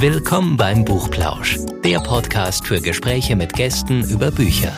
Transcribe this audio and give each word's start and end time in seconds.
Willkommen 0.00 0.56
beim 0.56 0.86
Buchplausch, 0.86 1.58
der 1.84 2.00
Podcast 2.00 2.66
für 2.66 2.80
Gespräche 2.80 3.36
mit 3.36 3.52
Gästen 3.52 4.02
über 4.08 4.30
Bücher. 4.30 4.72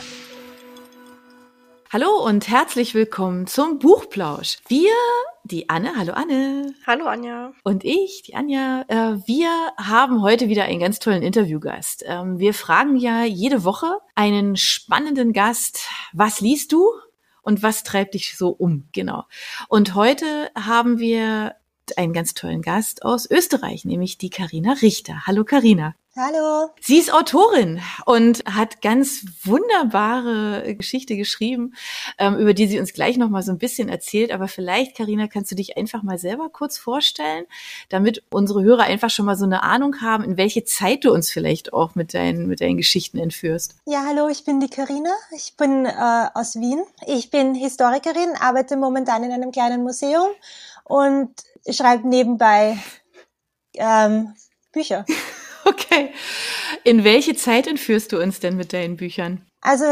Hallo 1.93 2.27
und 2.27 2.48
herzlich 2.48 2.93
willkommen 2.93 3.46
zum 3.46 3.79
Buchplausch. 3.79 4.58
Wir, 4.66 4.90
die 5.45 5.69
Anne, 5.69 5.93
hallo 5.96 6.12
Anne. 6.14 6.74
Hallo 6.88 7.04
Anja. 7.06 7.53
Und 7.62 7.85
ich, 7.85 8.25
die 8.27 8.35
Anja, 8.35 8.85
äh, 8.89 9.16
wir 9.25 9.48
haben 9.77 10.22
heute 10.22 10.48
wieder 10.48 10.64
einen 10.64 10.80
ganz 10.80 10.98
tollen 10.98 11.23
Interviewgast. 11.23 12.02
Ähm, 12.04 12.41
wir 12.41 12.52
fragen 12.52 12.96
ja 12.96 13.23
jede 13.23 13.62
Woche 13.62 13.98
einen 14.16 14.57
spannenden 14.57 15.32
Gast, 15.32 15.86
was 16.12 16.41
liest 16.41 16.73
du? 16.73 16.91
Und 17.43 17.62
was 17.62 17.84
treibt 17.84 18.14
dich 18.14 18.36
so 18.36 18.48
um? 18.48 18.89
Genau. 18.93 19.23
Und 19.68 19.95
heute 19.95 20.50
haben 20.57 20.98
wir 20.98 21.54
einen 21.96 22.12
ganz 22.12 22.35
tollen 22.35 22.62
Gast 22.62 23.05
aus 23.05 23.30
Österreich, 23.30 23.85
nämlich 23.85 24.18
die 24.18 24.31
Karina 24.31 24.75
Richter. 24.75 25.27
Hallo 25.27 25.45
Karina. 25.45 25.95
Hallo. 26.14 26.68
Sie 26.79 26.99
ist 26.99 27.11
Autorin 27.11 27.81
und 28.04 28.45
hat 28.45 28.82
ganz 28.82 29.25
wunderbare 29.45 30.75
Geschichte 30.76 31.17
geschrieben, 31.17 31.73
ähm, 32.19 32.37
über 32.37 32.53
die 32.53 32.67
sie 32.67 32.78
uns 32.78 32.92
gleich 32.92 33.17
noch 33.17 33.31
mal 33.31 33.42
so 33.42 33.50
ein 33.50 33.56
bisschen 33.56 33.89
erzählt. 33.89 34.31
Aber 34.31 34.47
vielleicht, 34.47 34.95
Karina, 34.95 35.27
kannst 35.27 35.50
du 35.50 35.55
dich 35.55 35.78
einfach 35.78 36.03
mal 36.03 36.19
selber 36.19 36.50
kurz 36.50 36.77
vorstellen, 36.77 37.47
damit 37.89 38.23
unsere 38.28 38.62
Hörer 38.62 38.83
einfach 38.83 39.09
schon 39.09 39.25
mal 39.25 39.37
so 39.37 39.47
eine 39.47 39.62
Ahnung 39.62 40.03
haben, 40.03 40.23
in 40.23 40.37
welche 40.37 40.64
Zeit 40.64 41.06
du 41.06 41.12
uns 41.14 41.31
vielleicht 41.31 41.73
auch 41.73 41.95
mit 41.95 42.12
deinen, 42.12 42.47
mit 42.47 42.61
deinen 42.61 42.77
Geschichten 42.77 43.17
entführst. 43.17 43.77
Ja, 43.87 44.05
hallo, 44.06 44.28
ich 44.28 44.45
bin 44.45 44.61
die 44.61 44.69
Karina. 44.69 45.14
Ich 45.34 45.56
bin 45.56 45.87
äh, 45.87 46.27
aus 46.34 46.56
Wien. 46.56 46.83
Ich 47.06 47.31
bin 47.31 47.55
Historikerin, 47.55 48.34
arbeite 48.39 48.77
momentan 48.77 49.25
in 49.25 49.33
einem 49.33 49.51
kleinen 49.51 49.83
Museum 49.83 50.28
und 50.84 51.31
schreibe 51.70 52.08
nebenbei 52.08 52.78
ähm, 53.75 54.34
Bücher. 54.72 55.05
Okay. 55.64 56.12
In 56.83 57.05
welche 57.05 57.37
Zeit 57.37 57.69
entführst 57.69 58.11
du 58.11 58.20
uns 58.20 58.41
denn 58.41 58.56
mit 58.56 58.73
deinen 58.73 58.97
Büchern? 58.97 59.47
Also 59.61 59.84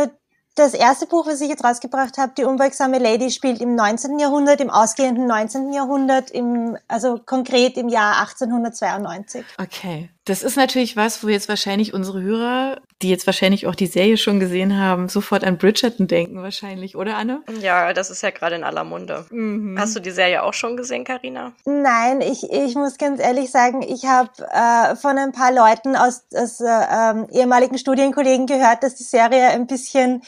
das 0.57 0.75
erste 0.75 1.07
Buch, 1.07 1.27
was 1.27 1.41
ich 1.41 1.49
jetzt 1.49 1.65
rausgebracht 1.65 2.19
habe, 2.19 2.33
Die 2.37 2.45
unbeugsame 2.45 2.99
Lady, 2.99 3.31
spielt 3.31 3.61
im 3.61 3.77
19. 3.77 4.19
Jahrhundert, 4.19 4.61
im 4.61 4.69
ausgehenden 4.69 5.27
19. 5.27 5.73
Jahrhundert, 5.73 6.31
im, 6.31 6.77
also 6.89 7.19
konkret 7.25 7.77
im 7.77 7.89
Jahr 7.89 8.21
1892. 8.21 9.45
Okay. 9.59 10.11
Das 10.25 10.43
ist 10.43 10.57
natürlich 10.57 10.97
was, 10.97 11.23
wo 11.23 11.29
jetzt 11.29 11.49
wahrscheinlich 11.49 11.95
unsere 11.95 12.21
Hörer, 12.21 12.81
die 13.03 13.09
jetzt 13.09 13.27
wahrscheinlich 13.27 13.67
auch 13.67 13.75
die 13.75 13.87
Serie 13.87 14.17
schon 14.17 14.41
gesehen 14.41 14.79
haben, 14.79 15.09
sofort 15.09 15.45
an 15.45 15.57
Bridgerton 15.57 16.07
denken 16.07 16.43
wahrscheinlich, 16.43 16.97
oder 16.97 17.17
Anne? 17.17 17.43
Ja, 17.61 17.93
das 17.93 18.11
ist 18.11 18.23
ja 18.23 18.31
gerade 18.31 18.57
in 18.57 18.65
aller 18.65 18.85
Munde. 18.85 19.25
Mhm. 19.31 19.79
Hast 19.79 19.97
du 19.97 20.01
die 20.01 20.11
Serie 20.11 20.43
auch 20.43 20.55
schon 20.55 20.77
gesehen, 20.77 21.05
Karina? 21.05 21.53
Nein, 21.65 22.21
ich, 22.21 22.51
ich 22.51 22.75
muss 22.75 22.99
ganz 22.99 23.21
ehrlich 23.21 23.51
sagen, 23.51 23.83
ich 23.83 24.05
habe 24.05 24.31
äh, 24.53 24.97
von 24.97 25.17
ein 25.17 25.33
paar 25.33 25.53
Leuten 25.53 25.97
aus, 25.97 26.25
aus 26.35 26.61
äh, 26.61 26.67
ähm, 26.67 27.27
ehemaligen 27.33 27.79
Studienkollegen 27.79 28.47
gehört, 28.47 28.83
dass 28.83 28.97
die 28.97 29.05
Serie 29.05 29.49
ein 29.49 29.67
bisschen 29.67 30.23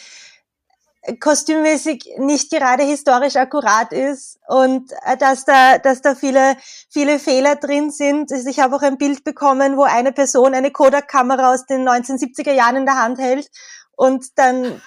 kostümmäßig 1.20 2.14
nicht 2.18 2.50
gerade 2.50 2.84
historisch 2.84 3.36
akkurat 3.36 3.92
ist 3.92 4.38
und 4.46 4.92
äh, 5.04 5.16
dass 5.16 5.44
da, 5.44 5.78
dass 5.78 6.00
da 6.00 6.14
viele, 6.14 6.56
viele 6.90 7.18
Fehler 7.18 7.56
drin 7.56 7.90
sind. 7.90 8.30
Also 8.30 8.48
ich 8.48 8.60
habe 8.60 8.76
auch 8.76 8.82
ein 8.82 8.98
Bild 8.98 9.24
bekommen, 9.24 9.76
wo 9.76 9.82
eine 9.82 10.12
Person 10.12 10.54
eine 10.54 10.70
Kodak-Kamera 10.70 11.52
aus 11.52 11.66
den 11.66 11.88
1970er 11.88 12.52
Jahren 12.52 12.76
in 12.76 12.86
der 12.86 13.02
Hand 13.02 13.18
hält 13.18 13.50
und 13.96 14.38
dann 14.38 14.80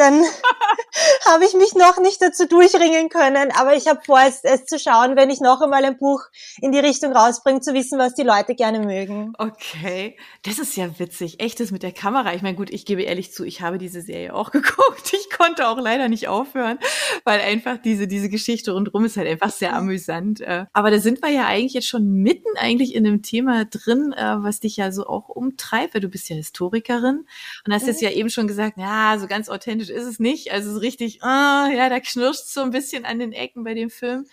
dann 0.00 0.24
habe 1.26 1.44
ich 1.44 1.54
mich 1.54 1.74
noch 1.74 1.98
nicht 1.98 2.20
dazu 2.20 2.46
durchringen 2.46 3.08
können, 3.08 3.50
aber 3.52 3.76
ich 3.76 3.86
habe 3.86 4.00
vor, 4.04 4.20
es, 4.26 4.40
es, 4.42 4.64
zu 4.64 4.78
schauen, 4.78 5.14
wenn 5.16 5.30
ich 5.30 5.40
noch 5.40 5.60
einmal 5.60 5.84
ein 5.84 5.98
Buch 5.98 6.22
in 6.60 6.72
die 6.72 6.78
Richtung 6.78 7.12
rausbringe, 7.12 7.60
zu 7.60 7.74
wissen, 7.74 7.98
was 7.98 8.14
die 8.14 8.22
Leute 8.22 8.54
gerne 8.54 8.80
mögen. 8.80 9.34
Okay, 9.38 10.16
das 10.42 10.58
ist 10.58 10.76
ja 10.76 10.98
witzig. 10.98 11.40
Echtes 11.40 11.70
mit 11.70 11.82
der 11.82 11.92
Kamera. 11.92 12.34
Ich 12.34 12.42
meine, 12.42 12.56
gut, 12.56 12.70
ich 12.70 12.86
gebe 12.86 13.02
ehrlich 13.02 13.32
zu, 13.32 13.44
ich 13.44 13.60
habe 13.60 13.78
diese 13.78 14.00
Serie 14.00 14.34
auch 14.34 14.50
geguckt. 14.52 15.12
Ich 15.12 15.30
konnte 15.30 15.68
auch 15.68 15.78
leider 15.78 16.08
nicht 16.08 16.28
aufhören, 16.28 16.78
weil 17.24 17.40
einfach 17.40 17.76
diese, 17.76 18.08
diese 18.08 18.28
Geschichte 18.28 18.72
rundherum 18.72 19.04
ist 19.04 19.16
halt 19.16 19.28
einfach 19.28 19.50
sehr 19.50 19.76
amüsant. 19.76 20.40
Äh. 20.40 20.66
Aber 20.72 20.90
da 20.90 20.98
sind 20.98 21.22
wir 21.22 21.30
ja 21.30 21.46
eigentlich 21.46 21.74
jetzt 21.74 21.88
schon 21.88 22.06
mitten 22.08 22.56
eigentlich 22.56 22.94
in 22.94 23.04
dem 23.04 23.22
Thema 23.22 23.66
drin, 23.66 24.12
äh, 24.12 24.36
was 24.38 24.60
dich 24.60 24.76
ja 24.76 24.92
so 24.92 25.06
auch 25.06 25.28
umtreibt, 25.28 25.94
weil 25.94 26.00
du 26.00 26.08
bist 26.08 26.28
ja 26.28 26.36
Historikerin 26.36 27.26
und 27.66 27.74
hast 27.74 27.86
jetzt 27.86 28.00
mhm. 28.00 28.08
ja 28.08 28.14
eben 28.14 28.30
schon 28.30 28.46
gesagt, 28.46 28.78
ja, 28.78 29.18
so 29.18 29.26
ganz 29.26 29.48
authentisch 29.48 29.89
ist 29.90 30.04
es 30.04 30.18
nicht. 30.18 30.52
Also 30.52 30.70
es 30.70 30.76
ist 30.76 30.82
richtig, 30.82 31.22
ah, 31.22 31.68
ja, 31.68 31.88
da 31.88 32.00
knirscht 32.00 32.46
so 32.46 32.62
ein 32.62 32.70
bisschen 32.70 33.04
an 33.04 33.18
den 33.18 33.32
Ecken 33.32 33.64
bei 33.64 33.74
dem 33.74 33.90
Film. 33.90 34.26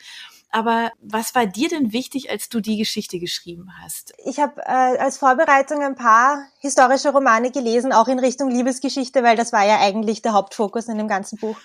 Aber 0.49 0.91
was 1.01 1.35
war 1.35 1.45
dir 1.45 1.67
denn 1.67 1.91
wichtig, 1.91 2.29
als 2.29 2.49
du 2.49 2.61
die 2.61 2.77
Geschichte 2.77 3.19
geschrieben 3.19 3.69
hast? 3.81 4.13
Ich 4.23 4.39
habe 4.39 4.61
äh, 4.61 4.97
als 4.97 5.17
Vorbereitung 5.17 5.83
ein 5.83 5.95
paar 5.95 6.47
historische 6.59 7.09
Romane 7.09 7.51
gelesen, 7.51 7.91
auch 7.91 8.07
in 8.07 8.19
Richtung 8.19 8.49
Liebesgeschichte, 8.49 9.23
weil 9.23 9.35
das 9.35 9.51
war 9.51 9.65
ja 9.65 9.79
eigentlich 9.79 10.21
der 10.21 10.33
Hauptfokus 10.33 10.87
in 10.87 10.97
dem 10.97 11.07
ganzen 11.07 11.37
Buch. 11.37 11.57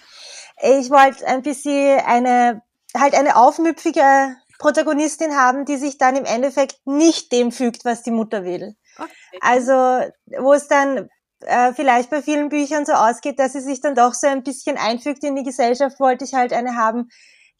Ich 0.62 0.90
wollte 0.90 1.26
ein 1.26 1.42
bisschen 1.42 2.00
eine, 2.00 2.62
halt 2.94 3.14
eine 3.14 3.36
aufmüpfige 3.36 4.36
Protagonistin 4.58 5.36
haben, 5.36 5.64
die 5.64 5.76
sich 5.76 5.98
dann 5.98 6.16
im 6.16 6.24
Endeffekt 6.24 6.76
nicht 6.84 7.32
dem 7.32 7.52
fügt, 7.52 7.84
was 7.84 8.02
die 8.02 8.10
Mutter 8.10 8.44
will. 8.44 8.76
Okay. 8.98 9.38
Also, 9.40 9.72
wo 10.38 10.52
es 10.52 10.68
dann 10.68 11.08
äh, 11.46 11.72
vielleicht 11.74 12.10
bei 12.10 12.22
vielen 12.22 12.48
Büchern 12.48 12.84
so 12.84 12.92
ausgeht, 12.92 13.38
dass 13.38 13.52
sie 13.52 13.60
sich 13.60 13.80
dann 13.80 13.94
doch 13.94 14.14
so 14.14 14.26
ein 14.26 14.42
bisschen 14.42 14.76
einfügt 14.76 15.24
in 15.24 15.36
die 15.36 15.42
Gesellschaft, 15.42 16.00
wollte 16.00 16.24
ich 16.24 16.34
halt 16.34 16.52
eine 16.52 16.76
haben, 16.76 17.08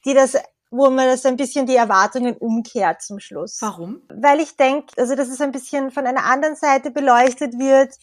die 0.05 0.15
das 0.15 0.37
wo 0.73 0.89
man 0.89 1.07
das 1.07 1.27
ein 1.27 1.37
bisschen 1.37 1.67
die 1.67 1.77
Erwartungen 1.77 2.35
umkehrt 2.35 3.03
zum 3.03 3.21
Schluss. 3.21 3.59
Warum? 3.61 4.01
Weil 4.09 4.41
ich 4.41 4.57
denke, 4.57 4.87
also 4.97 5.15
dass 5.15 5.29
es 5.29 5.43
ein 5.43 5.53
bisschen 5.53 5.91
von 5.91 6.07
einer 6.07 6.25
anderen 6.25 6.57
Seite 6.57 6.91
beleuchtet 6.91 7.59
wird, 7.59 7.95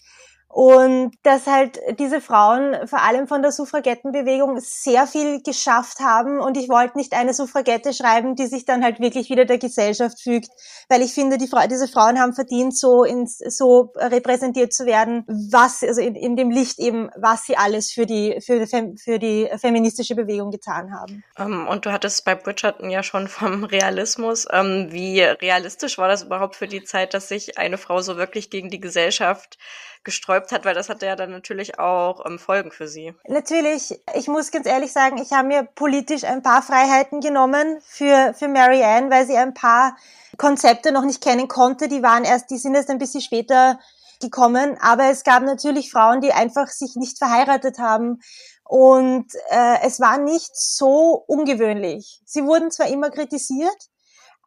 und 0.52 1.12
dass 1.22 1.46
halt 1.46 1.80
diese 2.00 2.22
Frauen 2.22 2.88
vor 2.88 3.04
allem 3.04 3.28
von 3.28 3.44
der 3.44 3.52
Suffragettenbewegung 3.52 4.60
sehr 4.60 5.06
viel 5.06 5.44
geschafft 5.44 6.00
haben 6.00 6.40
und 6.40 6.58
ich 6.58 6.70
wollte 6.70 6.98
nicht 6.98 7.14
eine 7.14 7.36
Suffragette 7.36 7.94
schreiben, 7.94 8.36
die 8.36 8.48
sich 8.48 8.66
dann 8.66 8.84
halt 8.84 9.00
wirklich 9.00 9.30
wieder 9.30 9.46
der 9.46 9.60
Gesellschaft 9.60 10.20
fügt, 10.20 10.50
weil 10.90 11.04
ich 11.04 11.14
finde, 11.14 11.38
die 11.38 11.48
Fra 11.48 11.68
diese 11.68 11.88
Frauen 11.88 12.20
haben 12.20 12.34
verdient, 12.34 12.76
so 12.76 13.04
ins, 13.04 13.38
so 13.38 13.94
repräsentiert 13.96 14.74
zu 14.74 14.88
werden, 14.88 15.24
was 15.28 15.84
also 15.84 16.02
in, 16.02 16.16
in 16.16 16.36
dem 16.36 16.50
Licht 16.50 16.80
eben, 16.80 17.12
was 17.16 17.44
sie 17.44 17.56
alles 17.56 17.92
für 17.92 18.08
die 18.08 18.42
für 18.44 18.66
die, 18.66 18.98
für 18.98 19.20
die 19.20 19.50
feministische 19.62 20.16
Bewegung 20.16 20.50
getan 20.50 20.92
haben. 20.94 21.24
Um, 21.38 21.54
ähm, 21.54 21.68
und 21.68 21.86
du 21.86 21.92
hattest 21.92 22.26
bei 22.26 22.34
Bridgerton 22.34 22.90
ja 22.90 23.04
schon 23.04 23.28
vom 23.28 23.66
Realismus. 23.66 24.48
Um, 24.48 24.60
ähm, 24.60 24.88
wie 24.92 25.22
realistisch 25.22 26.00
war 26.00 26.08
das 26.08 26.24
überhaupt 26.24 26.56
für 26.56 26.68
die 26.68 26.84
Zeit, 26.84 27.14
dass 27.14 27.28
sich 27.28 27.60
eine 27.60 27.78
Frau 27.78 28.02
so 28.02 28.18
wirklich 28.18 28.50
gegen 28.50 28.70
die 28.70 28.80
Gesellschaft 28.80 29.60
gesträubt 30.04 30.39
hat, 30.52 30.66
weil 30.66 30.76
das 30.76 30.90
hatte 30.90 31.06
ja 31.06 31.16
dann 31.16 31.32
natürlich 31.32 31.80
auch 31.80 32.26
ähm, 32.26 32.40
Folgen 32.40 32.72
für 32.72 32.88
sie. 32.88 33.14
Natürlich, 33.28 34.00
ich 34.16 34.28
muss 34.28 34.52
ganz 34.52 34.66
ehrlich 34.66 34.92
sagen, 34.92 35.18
ich 35.18 35.32
habe 35.32 35.48
mir 35.48 35.64
politisch 35.64 36.24
ein 36.24 36.42
paar 36.42 36.62
Freiheiten 36.62 37.22
genommen 37.22 37.80
für, 37.86 38.34
für 38.34 38.48
Mary 38.48 38.84
Ann, 38.84 39.12
weil 39.12 39.26
sie 39.28 39.38
ein 39.38 39.54
paar 39.54 39.96
Konzepte 40.38 40.92
noch 40.92 41.04
nicht 41.04 41.22
kennen 41.22 41.48
konnte. 41.48 41.88
Die 41.88 42.04
waren 42.04 42.24
erst, 42.24 42.50
die 42.50 42.58
sind 42.58 42.76
erst 42.76 42.90
ein 42.90 42.98
bisschen 42.98 43.22
später 43.22 43.80
gekommen. 44.22 44.78
Aber 44.82 45.06
es 45.06 45.24
gab 45.24 45.44
natürlich 45.44 45.92
Frauen, 45.92 46.22
die 46.22 46.34
einfach 46.34 46.68
sich 46.68 46.96
nicht 46.96 47.18
verheiratet 47.18 47.80
haben. 47.80 48.22
Und 48.64 49.34
äh, 49.50 49.78
es 49.84 50.00
war 50.00 50.18
nicht 50.18 50.56
so 50.56 51.24
ungewöhnlich. 51.28 52.22
Sie 52.26 52.44
wurden 52.44 52.72
zwar 52.72 52.88
immer 52.88 53.10
kritisiert, 53.10 53.90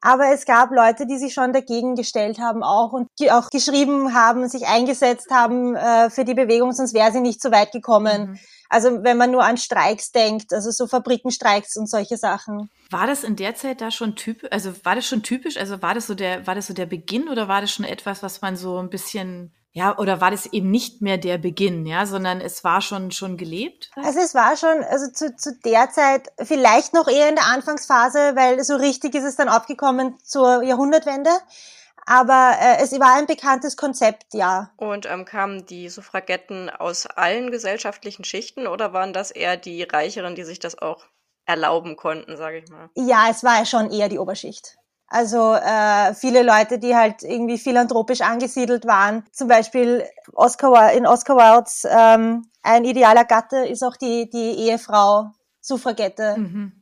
aber 0.02 0.32
es 0.32 0.44
gab 0.44 0.72
Leute, 0.72 1.06
die 1.06 1.16
sich 1.16 1.32
schon 1.32 1.52
dagegen 1.52 1.94
gestellt 1.94 2.40
haben 2.40 2.64
auch 2.64 2.92
und 2.92 3.08
die 3.20 3.30
auch 3.30 3.50
geschrieben 3.50 4.14
haben, 4.14 4.48
sich 4.48 4.66
eingesetzt 4.66 5.30
haben 5.30 5.76
äh, 5.76 6.10
für 6.10 6.24
die 6.24 6.34
Bewegung, 6.34 6.72
sonst 6.72 6.92
wäre 6.92 7.12
sie 7.12 7.20
nicht 7.20 7.40
so 7.40 7.52
weit 7.52 7.70
gekommen. 7.70 8.32
Mhm. 8.32 8.38
Also 8.68 9.04
wenn 9.04 9.16
man 9.16 9.30
nur 9.30 9.44
an 9.44 9.58
Streiks 9.58 10.10
denkt, 10.10 10.52
also 10.52 10.70
so 10.72 10.88
Fabrikenstreiks 10.88 11.76
und 11.76 11.88
solche 11.88 12.16
Sachen. 12.16 12.68
War 12.90 13.06
das 13.06 13.22
in 13.22 13.36
der 13.36 13.54
Zeit 13.54 13.80
da 13.80 13.90
schon 13.92 14.16
typisch, 14.16 14.50
also 14.50 14.72
war 14.82 14.96
das 14.96 15.06
schon 15.06 15.22
typisch, 15.22 15.56
also 15.56 15.80
war 15.82 15.94
das 15.94 16.08
so 16.08 16.14
der, 16.14 16.46
war 16.46 16.56
das 16.56 16.66
so 16.66 16.74
der 16.74 16.86
Beginn 16.86 17.28
oder 17.28 17.46
war 17.46 17.60
das 17.60 17.70
schon 17.70 17.84
etwas, 17.84 18.24
was 18.24 18.42
man 18.42 18.56
so 18.56 18.78
ein 18.78 18.90
bisschen 18.90 19.54
ja, 19.74 19.96
oder 19.96 20.20
war 20.20 20.30
das 20.30 20.46
eben 20.46 20.70
nicht 20.70 21.00
mehr 21.00 21.16
der 21.16 21.38
Beginn, 21.38 21.86
ja, 21.86 22.04
sondern 22.04 22.42
es 22.42 22.62
war 22.62 22.82
schon, 22.82 23.10
schon 23.10 23.38
gelebt? 23.38 23.90
Also 23.96 24.20
es 24.20 24.34
war 24.34 24.56
schon, 24.56 24.84
also 24.84 25.10
zu, 25.10 25.34
zu 25.34 25.58
der 25.64 25.90
Zeit 25.90 26.28
vielleicht 26.38 26.92
noch 26.92 27.08
eher 27.08 27.30
in 27.30 27.36
der 27.36 27.46
Anfangsphase, 27.46 28.36
weil 28.36 28.62
so 28.64 28.76
richtig 28.76 29.14
ist 29.14 29.24
es 29.24 29.36
dann 29.36 29.48
aufgekommen 29.48 30.18
zur 30.22 30.62
Jahrhundertwende. 30.62 31.30
Aber 32.04 32.56
äh, 32.60 32.82
es 32.82 32.92
war 32.98 33.16
ein 33.16 33.26
bekanntes 33.26 33.76
Konzept, 33.76 34.34
ja. 34.34 34.72
Und 34.76 35.06
ähm, 35.06 35.24
kamen 35.24 35.64
die 35.64 35.88
Suffragetten 35.88 36.68
aus 36.68 37.06
allen 37.06 37.50
gesellschaftlichen 37.50 38.24
Schichten 38.24 38.66
oder 38.66 38.92
waren 38.92 39.12
das 39.12 39.30
eher 39.30 39.56
die 39.56 39.84
Reicheren, 39.84 40.34
die 40.34 40.44
sich 40.44 40.58
das 40.58 40.76
auch 40.76 41.06
erlauben 41.46 41.96
konnten, 41.96 42.36
sage 42.36 42.58
ich 42.58 42.68
mal? 42.68 42.90
Ja, 42.94 43.28
es 43.30 43.42
war 43.42 43.58
ja 43.58 43.64
schon 43.64 43.90
eher 43.90 44.08
die 44.08 44.18
Oberschicht. 44.18 44.76
Also 45.12 45.52
äh, 45.52 46.14
viele 46.14 46.42
Leute, 46.42 46.78
die 46.78 46.96
halt 46.96 47.22
irgendwie 47.22 47.58
philanthropisch 47.58 48.22
angesiedelt 48.22 48.86
waren. 48.86 49.26
Zum 49.30 49.46
Beispiel 49.46 50.04
Oscar, 50.32 50.92
in 50.92 51.06
Oscar 51.06 51.36
Wildes 51.36 51.86
ähm, 51.86 52.46
Ein 52.62 52.86
idealer 52.86 53.26
Gatte 53.26 53.58
ist 53.58 53.82
auch 53.82 53.98
die, 53.98 54.30
die 54.30 54.68
Ehefrau 54.68 55.26
Suffragette. 55.60 56.36
Mhm. 56.38 56.72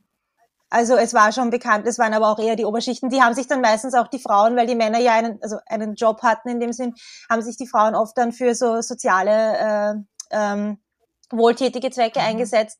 Also 0.69 0.95
es 0.95 1.13
war 1.13 1.33
schon 1.33 1.49
bekannt, 1.49 1.85
es 1.85 1.99
waren 1.99 2.13
aber 2.13 2.29
auch 2.29 2.39
eher 2.39 2.55
die 2.55 2.63
Oberschichten. 2.63 3.09
Die 3.09 3.21
haben 3.21 3.33
sich 3.33 3.47
dann 3.47 3.59
meistens 3.59 3.95
auch 3.95 4.07
die 4.07 4.19
Frauen, 4.19 4.55
weil 4.55 4.65
die 4.65 4.75
Männer 4.75 4.99
ja 4.99 5.11
einen, 5.11 5.37
also 5.43 5.57
einen 5.65 5.95
Job 5.95 6.23
hatten 6.23 6.47
in 6.47 6.61
dem 6.61 6.71
Sinn, 6.71 6.93
haben 7.29 7.41
sich 7.41 7.57
die 7.57 7.67
Frauen 7.67 7.95
oft 7.95 8.17
dann 8.17 8.31
für 8.31 8.55
so 8.55 8.81
soziale, 8.81 9.57
äh, 9.57 9.93
ähm, 10.31 10.77
wohltätige 11.31 11.91
Zwecke 11.91 12.21
mhm. 12.21 12.27
eingesetzt. 12.27 12.79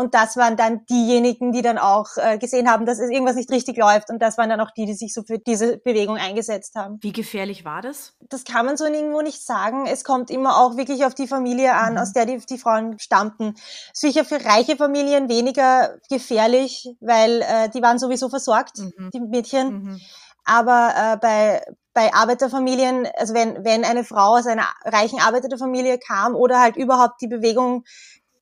Und 0.00 0.14
das 0.14 0.38
waren 0.38 0.56
dann 0.56 0.86
diejenigen, 0.86 1.52
die 1.52 1.60
dann 1.60 1.76
auch 1.76 2.06
äh, 2.16 2.38
gesehen 2.38 2.70
haben, 2.70 2.86
dass 2.86 3.00
es 3.00 3.10
irgendwas 3.10 3.36
nicht 3.36 3.50
richtig 3.50 3.76
läuft. 3.76 4.08
Und 4.08 4.22
das 4.22 4.38
waren 4.38 4.48
dann 4.48 4.62
auch 4.62 4.70
die, 4.70 4.86
die 4.86 4.94
sich 4.94 5.12
so 5.12 5.22
für 5.24 5.38
diese 5.38 5.76
Bewegung 5.76 6.16
eingesetzt 6.16 6.74
haben. 6.74 6.96
Wie 7.02 7.12
gefährlich 7.12 7.66
war 7.66 7.82
das? 7.82 8.14
Das 8.30 8.44
kann 8.44 8.64
man 8.64 8.78
so 8.78 8.86
irgendwo 8.86 9.20
nicht 9.20 9.44
sagen. 9.44 9.84
Es 9.84 10.02
kommt 10.02 10.30
immer 10.30 10.56
auch 10.56 10.78
wirklich 10.78 11.04
auf 11.04 11.14
die 11.14 11.26
Familie 11.26 11.74
an, 11.74 11.92
mhm. 11.92 11.98
aus 11.98 12.14
der 12.14 12.24
die, 12.24 12.38
die 12.38 12.56
Frauen 12.56 12.98
stammten. 12.98 13.56
Sicher 13.92 14.24
für 14.24 14.42
reiche 14.42 14.78
Familien 14.78 15.28
weniger 15.28 15.98
gefährlich, 16.08 16.88
weil 17.00 17.42
äh, 17.42 17.68
die 17.68 17.82
waren 17.82 17.98
sowieso 17.98 18.30
versorgt, 18.30 18.78
mhm. 18.78 19.10
die 19.12 19.20
Mädchen. 19.20 19.68
Mhm. 19.68 20.00
Aber 20.46 20.94
äh, 20.96 21.16
bei 21.18 21.62
bei 21.92 22.14
Arbeiterfamilien, 22.14 23.06
also 23.18 23.34
wenn, 23.34 23.66
wenn 23.66 23.84
eine 23.84 24.04
Frau 24.04 24.38
aus 24.38 24.46
einer 24.46 24.64
reichen 24.84 25.20
Arbeiterfamilie 25.20 25.98
kam 25.98 26.34
oder 26.36 26.58
halt 26.58 26.76
überhaupt 26.76 27.20
die 27.20 27.28
Bewegung, 27.28 27.84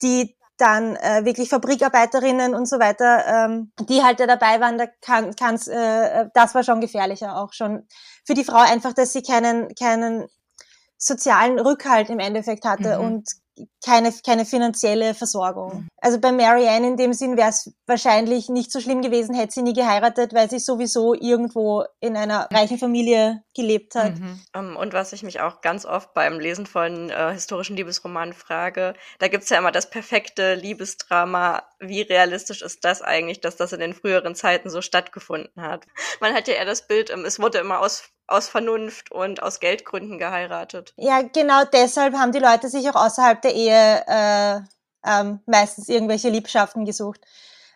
die 0.03 0.38
dann 0.59 0.97
äh, 0.97 1.25
wirklich 1.25 1.49
Fabrikarbeiterinnen 1.49 2.55
und 2.55 2.67
so 2.67 2.79
weiter, 2.79 3.25
ähm, 3.27 3.73
die 3.89 4.03
halt 4.03 4.21
da 4.21 4.27
dabei 4.27 4.61
waren, 4.61 4.77
da 4.77 4.87
kann 5.01 5.35
kann's, 5.37 5.69
äh, 5.69 6.27
das 6.35 6.55
war 6.55 6.63
schon 6.63 6.81
gefährlicher 6.81 7.37
auch 7.37 7.53
schon 7.53 7.87
für 8.25 8.35
die 8.35 8.45
Frau 8.45 8.59
einfach, 8.59 8.93
dass 8.93 9.13
sie 9.13 9.23
keinen 9.23 9.75
keinen 9.75 10.29
sozialen 10.99 11.59
Rückhalt 11.59 12.11
im 12.11 12.19
Endeffekt 12.19 12.65
hatte 12.65 12.99
mhm. 12.99 13.05
und 13.05 13.29
keine, 13.85 14.13
keine 14.25 14.45
finanzielle 14.45 15.15
Versorgung. 15.15 15.75
Mhm. 15.75 15.89
Also 16.01 16.21
bei 16.21 16.33
Marianne 16.33 16.89
in 16.89 16.97
dem 16.97 17.13
Sinn 17.13 17.37
wäre 17.37 17.49
es 17.49 17.73
wahrscheinlich 17.87 18.49
nicht 18.49 18.71
so 18.71 18.81
schlimm 18.81 19.03
gewesen, 19.03 19.35
hätte 19.35 19.55
sie 19.55 19.63
nie 19.63 19.73
geheiratet, 19.73 20.33
weil 20.33 20.49
sie 20.49 20.59
sowieso 20.59 21.15
irgendwo 21.15 21.85
in 22.01 22.17
einer 22.17 22.49
reichen 22.53 22.79
Familie 22.79 23.43
gelebt 23.55 23.95
hat. 23.95 24.19
Mhm. 24.19 24.41
Um, 24.57 24.71
ähm, 24.71 24.77
und 24.77 24.93
was 24.93 25.13
ich 25.13 25.23
mich 25.23 25.41
auch 25.41 25.61
ganz 25.61 25.85
oft 25.85 26.15
beim 26.15 26.39
Lesen 26.39 26.67
von 26.67 27.11
äh, 27.11 27.33
historischen 27.33 27.77
Liebesromanen 27.77 28.35
frage, 28.35 28.95
da 29.19 29.29
gibt's 29.29 29.51
ja 29.51 29.59
immer 29.59 29.73
das 29.73 29.91
perfekte 29.91 30.55
Liebesdrama. 30.55 31.63
Wie 31.81 32.03
realistisch 32.03 32.63
ist 32.63 32.85
das 32.85 33.03
eigentlich, 33.03 33.41
dass 33.41 33.57
das 33.57 33.73
in 33.73 33.81
den 33.81 33.95
früheren 33.95 34.35
Zeiten 34.35 34.71
so 34.71 34.83
stattgefunden 34.83 35.63
hat? 35.63 35.87
Man 36.21 36.35
hat 36.35 36.49
ja 36.49 36.55
eher 36.55 36.65
das 36.65 36.87
Bild, 36.87 37.11
ähm, 37.11 37.25
es 37.25 37.41
wurde 37.41 37.59
immer 37.59 37.81
aus 37.81 38.11
aus 38.29 38.49
Vernunft 38.49 39.11
und 39.11 39.43
aus 39.43 39.59
Geldgründen 39.59 40.19
geheiratet. 40.19 40.93
Ja, 40.97 41.23
genau 41.23 41.65
deshalb 41.73 42.15
haben 42.15 42.33
die 42.33 42.39
Leute 42.39 42.69
sich 42.69 42.89
auch 42.89 42.95
außerhalb 42.95 43.43
der 43.43 43.55
Ehe 43.55 44.05
äh, 44.07 44.61
ähm, 45.05 45.41
meistens 45.47 45.89
irgendwelche 45.89 46.29
Liebschaften 46.29 46.85
gesucht. 46.85 47.21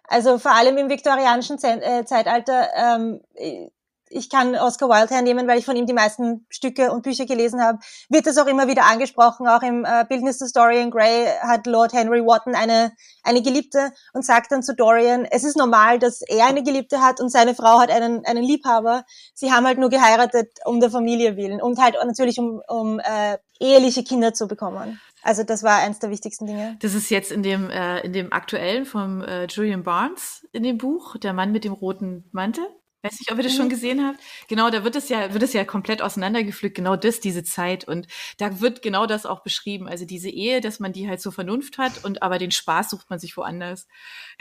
Also 0.04 0.38
vor 0.38 0.52
allem 0.52 0.76
im 0.76 0.90
viktorianischen 0.90 1.58
äh, 1.62 2.04
Zeitalter 2.04 2.68
ähm, 2.76 3.20
ich 4.12 4.30
kann 4.30 4.54
Oscar 4.54 4.88
Wilde 4.88 5.14
hernehmen, 5.14 5.48
weil 5.48 5.58
ich 5.58 5.64
von 5.64 5.76
ihm 5.76 5.86
die 5.86 5.92
meisten 5.92 6.46
Stücke 6.50 6.92
und 6.92 7.02
Bücher 7.02 7.26
gelesen 7.26 7.62
habe, 7.62 7.78
wird 8.08 8.26
das 8.26 8.38
auch 8.38 8.46
immer 8.46 8.68
wieder 8.68 8.84
angesprochen. 8.84 9.48
Auch 9.48 9.62
im 9.62 9.84
äh, 9.84 10.04
Bildnis 10.08 10.38
des 10.38 10.52
Dorian 10.52 10.90
Gray 10.90 11.26
hat 11.40 11.66
Lord 11.66 11.92
Henry 11.92 12.24
Wotton 12.24 12.54
eine, 12.54 12.92
eine 13.22 13.42
Geliebte 13.42 13.92
und 14.12 14.24
sagt 14.24 14.52
dann 14.52 14.62
zu 14.62 14.74
Dorian, 14.74 15.24
es 15.24 15.44
ist 15.44 15.56
normal, 15.56 15.98
dass 15.98 16.22
er 16.22 16.46
eine 16.46 16.62
Geliebte 16.62 17.00
hat 17.00 17.20
und 17.20 17.30
seine 17.30 17.54
Frau 17.54 17.80
hat 17.80 17.90
einen, 17.90 18.24
einen 18.24 18.44
Liebhaber. 18.44 19.04
Sie 19.34 19.52
haben 19.52 19.66
halt 19.66 19.78
nur 19.78 19.90
geheiratet 19.90 20.50
um 20.64 20.80
der 20.80 20.90
Familie 20.90 21.36
willen 21.36 21.60
und 21.60 21.80
halt 21.80 21.96
natürlich 22.04 22.38
um, 22.38 22.60
um 22.68 23.00
äh, 23.00 23.38
eheliche 23.60 24.04
Kinder 24.04 24.34
zu 24.34 24.48
bekommen. 24.48 25.00
Also 25.22 25.44
das 25.44 25.62
war 25.62 25.78
eins 25.78 26.00
der 26.00 26.10
wichtigsten 26.10 26.46
Dinge. 26.46 26.76
Das 26.80 26.94
ist 26.94 27.08
jetzt 27.10 27.30
in 27.30 27.42
dem 27.42 27.70
äh, 27.70 28.00
in 28.00 28.12
dem 28.12 28.32
aktuellen 28.32 28.84
vom 28.84 29.22
äh, 29.22 29.46
Julian 29.46 29.84
Barnes 29.84 30.46
in 30.52 30.64
dem 30.64 30.78
Buch, 30.78 31.16
der 31.16 31.32
Mann 31.32 31.52
mit 31.52 31.64
dem 31.64 31.72
roten 31.72 32.28
Mantel. 32.32 32.66
Weiß 33.02 33.18
nicht, 33.18 33.32
ob 33.32 33.38
ihr 33.38 33.42
das 33.42 33.56
schon 33.56 33.66
mhm. 33.66 33.70
gesehen 33.70 34.06
habt. 34.06 34.20
Genau, 34.46 34.70
da 34.70 34.84
wird 34.84 34.94
es 34.94 35.08
ja, 35.08 35.32
wird 35.32 35.42
es 35.42 35.52
ja 35.52 35.64
komplett 35.64 36.02
auseinandergepflückt, 36.02 36.76
genau 36.76 36.94
das, 36.94 37.18
diese 37.18 37.42
Zeit. 37.42 37.86
Und 37.86 38.06
da 38.38 38.60
wird 38.60 38.80
genau 38.80 39.06
das 39.06 39.26
auch 39.26 39.42
beschrieben. 39.42 39.88
Also 39.88 40.04
diese 40.04 40.30
Ehe, 40.30 40.60
dass 40.60 40.78
man 40.78 40.92
die 40.92 41.08
halt 41.08 41.20
zur 41.20 41.32
Vernunft 41.32 41.78
hat 41.78 42.04
und 42.04 42.22
aber 42.22 42.38
den 42.38 42.52
Spaß 42.52 42.90
sucht 42.90 43.10
man 43.10 43.18
sich 43.18 43.36
woanders. 43.36 43.88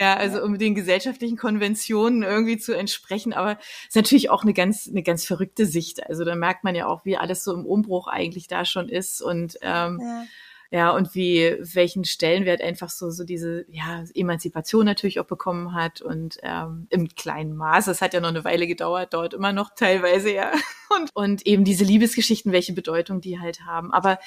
Ja, 0.00 0.14
also 0.14 0.42
um 0.42 0.58
den 0.58 0.76
gesellschaftlichen 0.76 1.36
Konventionen 1.36 2.22
irgendwie 2.22 2.56
zu 2.56 2.72
entsprechen. 2.76 3.32
Aber 3.32 3.58
ist 3.88 3.96
natürlich 3.96 4.30
auch 4.30 4.44
eine 4.44 4.54
ganz, 4.54 4.88
eine 4.88 5.02
ganz 5.02 5.24
verrückte 5.24 5.66
Sicht. 5.66 6.06
Also 6.06 6.24
da 6.24 6.36
merkt 6.36 6.62
man 6.62 6.76
ja 6.76 6.86
auch, 6.86 7.04
wie 7.04 7.16
alles 7.16 7.42
so 7.42 7.52
im 7.52 7.66
Umbruch 7.66 8.06
eigentlich 8.06 8.46
da 8.46 8.64
schon 8.64 8.88
ist. 8.88 9.20
Und 9.22 9.58
ähm, 9.62 9.98
ja 10.00 10.24
ja, 10.72 10.90
und 10.90 11.14
wie, 11.14 11.54
welchen 11.60 12.06
Stellenwert 12.06 12.62
einfach 12.62 12.88
so, 12.88 13.10
so 13.10 13.24
diese, 13.24 13.66
ja, 13.68 14.04
Emanzipation 14.14 14.86
natürlich 14.86 15.20
auch 15.20 15.26
bekommen 15.26 15.74
hat 15.74 16.00
und 16.00 16.38
ähm, 16.42 16.86
im 16.88 17.08
kleinen 17.08 17.54
Maße. 17.54 17.90
Es 17.90 18.00
hat 18.00 18.14
ja 18.14 18.20
noch 18.20 18.30
eine 18.30 18.42
Weile 18.42 18.66
gedauert, 18.66 19.12
dauert 19.12 19.34
immer 19.34 19.52
noch 19.52 19.74
teilweise, 19.74 20.32
ja. 20.32 20.50
Und, 20.94 21.08
und 21.14 21.46
eben 21.46 21.64
diese 21.64 21.84
Liebesgeschichten, 21.84 22.52
welche 22.52 22.74
Bedeutung 22.74 23.22
die 23.22 23.40
halt 23.40 23.64
haben. 23.64 23.94
Aber 23.94 24.18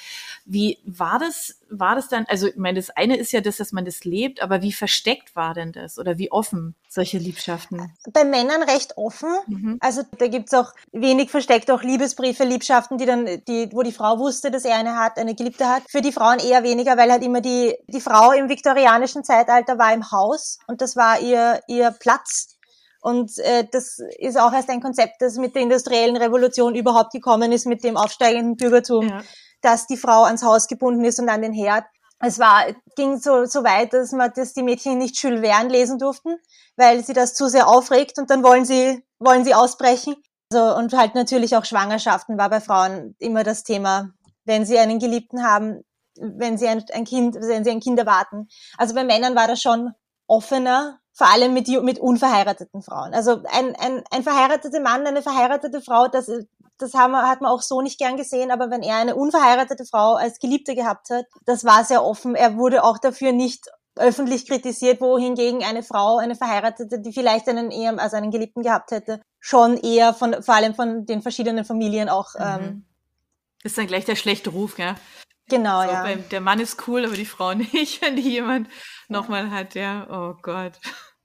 wie 0.44 0.78
war 0.84 1.20
das, 1.20 1.60
war 1.70 1.94
das 1.94 2.08
dann, 2.08 2.24
also 2.28 2.46
ich 2.46 2.56
meine, 2.56 2.78
das 2.78 2.90
eine 2.90 3.16
ist 3.16 3.32
ja 3.32 3.40
das, 3.40 3.56
dass 3.56 3.72
man 3.72 3.84
das 3.84 4.04
lebt, 4.04 4.42
aber 4.42 4.62
wie 4.62 4.72
versteckt 4.72 5.34
war 5.34 5.54
denn 5.54 5.72
das 5.72 5.98
oder 5.98 6.18
wie 6.18 6.30
offen 6.30 6.74
solche 6.88 7.18
Liebschaften? 7.18 7.92
Bei 8.12 8.24
Männern 8.24 8.62
recht 8.62 8.96
offen. 8.96 9.30
Mhm. 9.46 9.78
Also 9.80 10.02
da 10.18 10.28
gibt's 10.28 10.54
auch 10.54 10.72
wenig 10.92 11.30
versteckt, 11.30 11.70
auch 11.70 11.82
Liebesbriefe, 11.82 12.44
Liebschaften, 12.44 12.98
die 12.98 13.06
dann, 13.06 13.26
die, 13.26 13.68
wo 13.72 13.82
die 13.82 13.92
Frau 13.92 14.18
wusste, 14.18 14.50
dass 14.50 14.64
er 14.64 14.76
eine 14.76 14.96
hat, 14.96 15.18
eine 15.18 15.34
Geliebte 15.34 15.68
hat. 15.68 15.82
Für 15.88 16.00
die 16.00 16.12
Frauen 16.12 16.38
eher 16.38 16.62
weniger, 16.62 16.96
weil 16.96 17.10
halt 17.10 17.24
immer 17.24 17.40
die, 17.40 17.74
die 17.88 18.00
Frau 18.00 18.32
im 18.32 18.48
viktorianischen 18.48 19.24
Zeitalter 19.24 19.78
war 19.78 19.92
im 19.92 20.10
Haus 20.10 20.58
und 20.66 20.80
das 20.80 20.96
war 20.96 21.20
ihr, 21.20 21.60
ihr 21.66 21.90
Platz. 21.98 22.56
Und 23.00 23.38
äh, 23.38 23.64
das 23.70 24.00
ist 24.18 24.36
auch 24.36 24.52
erst 24.52 24.68
ein 24.68 24.80
Konzept, 24.80 25.20
das 25.20 25.36
mit 25.36 25.54
der 25.54 25.62
industriellen 25.62 26.16
Revolution 26.16 26.74
überhaupt 26.74 27.12
gekommen 27.12 27.52
ist, 27.52 27.64
mit 27.64 27.84
dem 27.84 27.96
aufsteigenden 27.96 28.56
Bürgertum, 28.56 29.08
ja. 29.08 29.22
Dass 29.62 29.86
die 29.86 29.96
Frau 29.96 30.24
ans 30.24 30.42
Haus 30.42 30.68
gebunden 30.68 31.04
ist 31.04 31.18
und 31.18 31.28
an 31.28 31.42
den 31.42 31.52
Herd 31.52 31.84
es 32.18 32.38
war, 32.38 32.64
ging 32.96 33.18
so, 33.18 33.44
so 33.44 33.62
weit, 33.62 33.92
dass 33.92 34.12
man, 34.12 34.32
dass 34.34 34.54
die 34.54 34.62
Mädchen 34.62 34.98
nicht 34.98 35.20
Jules 35.22 35.40
Verne 35.40 35.68
lesen 35.68 35.98
durften, 35.98 36.36
weil 36.76 37.04
sie 37.04 37.12
das 37.12 37.34
zu 37.34 37.48
sehr 37.48 37.68
aufregt 37.68 38.18
und 38.18 38.30
dann 38.30 38.42
wollen 38.42 38.64
sie, 38.64 39.04
wollen 39.18 39.44
sie 39.44 39.54
ausbrechen. 39.54 40.16
Also, 40.50 40.76
und 40.76 40.92
halt 40.94 41.14
natürlich 41.14 41.56
auch 41.56 41.64
Schwangerschaften 41.64 42.38
war 42.38 42.48
bei 42.48 42.60
Frauen 42.60 43.16
immer 43.18 43.44
das 43.44 43.64
Thema. 43.64 44.12
Wenn 44.44 44.64
sie 44.64 44.78
einen 44.78 44.98
Geliebten 44.98 45.44
haben, 45.44 45.82
wenn 46.18 46.56
sie 46.56 46.68
ein, 46.68 46.84
ein 46.92 47.04
Kind, 47.04 47.34
wenn 47.34 47.64
sie 47.64 47.70
ein 47.70 47.80
Kind 47.80 47.98
erwarten. 47.98 48.48
Also 48.78 48.94
bei 48.94 49.04
Männern 49.04 49.34
war 49.34 49.48
das 49.48 49.60
schon 49.60 49.92
offener, 50.26 51.00
vor 51.12 51.28
allem 51.30 51.52
mit, 51.52 51.68
mit 51.82 51.98
unverheirateten 51.98 52.80
Frauen. 52.82 53.12
Also 53.12 53.42
ein, 53.50 53.74
ein, 53.76 54.02
ein 54.10 54.22
verheirateter 54.22 54.80
Mann, 54.80 55.06
eine 55.06 55.22
verheiratete 55.22 55.82
Frau, 55.82 56.08
das, 56.08 56.30
das 56.78 56.94
haben 56.94 57.12
wir, 57.12 57.28
hat 57.28 57.40
man 57.40 57.50
auch 57.50 57.62
so 57.62 57.82
nicht 57.82 57.98
gern 57.98 58.16
gesehen, 58.16 58.50
aber 58.50 58.70
wenn 58.70 58.82
er 58.82 58.96
eine 58.96 59.16
unverheiratete 59.16 59.84
Frau 59.84 60.14
als 60.14 60.38
Geliebte 60.38 60.74
gehabt 60.74 61.10
hat, 61.10 61.26
das 61.44 61.64
war 61.64 61.84
sehr 61.84 62.04
offen. 62.04 62.34
Er 62.34 62.56
wurde 62.56 62.84
auch 62.84 62.98
dafür 62.98 63.32
nicht 63.32 63.66
öffentlich 63.96 64.46
kritisiert, 64.46 65.00
wohingegen 65.00 65.64
eine 65.64 65.82
Frau, 65.82 66.18
eine 66.18 66.34
Verheiratete, 66.34 67.00
die 67.00 67.12
vielleicht 67.12 67.48
einen 67.48 67.70
Ehe, 67.70 67.98
also 67.98 68.16
einen 68.16 68.30
Geliebten 68.30 68.62
gehabt 68.62 68.90
hätte, 68.90 69.22
schon 69.40 69.78
eher 69.78 70.12
von, 70.12 70.42
vor 70.42 70.54
allem 70.54 70.74
von 70.74 71.06
den 71.06 71.22
verschiedenen 71.22 71.64
Familien 71.64 72.08
auch. 72.08 72.34
Mhm. 72.34 72.44
Ähm, 72.44 72.86
das 73.62 73.72
ist 73.72 73.78
dann 73.78 73.86
gleich 73.86 74.04
der 74.04 74.16
schlechte 74.16 74.50
Ruf, 74.50 74.78
ja. 74.78 74.96
Genau, 75.48 75.82
so, 75.82 75.90
ja. 75.90 76.14
der 76.14 76.40
Mann 76.40 76.60
ist 76.60 76.86
cool, 76.88 77.04
aber 77.04 77.14
die 77.14 77.24
Frau 77.24 77.54
nicht, 77.72 78.02
wenn 78.02 78.16
die 78.16 78.22
jemand 78.22 78.68
nochmal 79.08 79.50
hat, 79.50 79.74
ja. 79.74 80.06
Oh 80.10 80.36
Gott. 80.42 80.72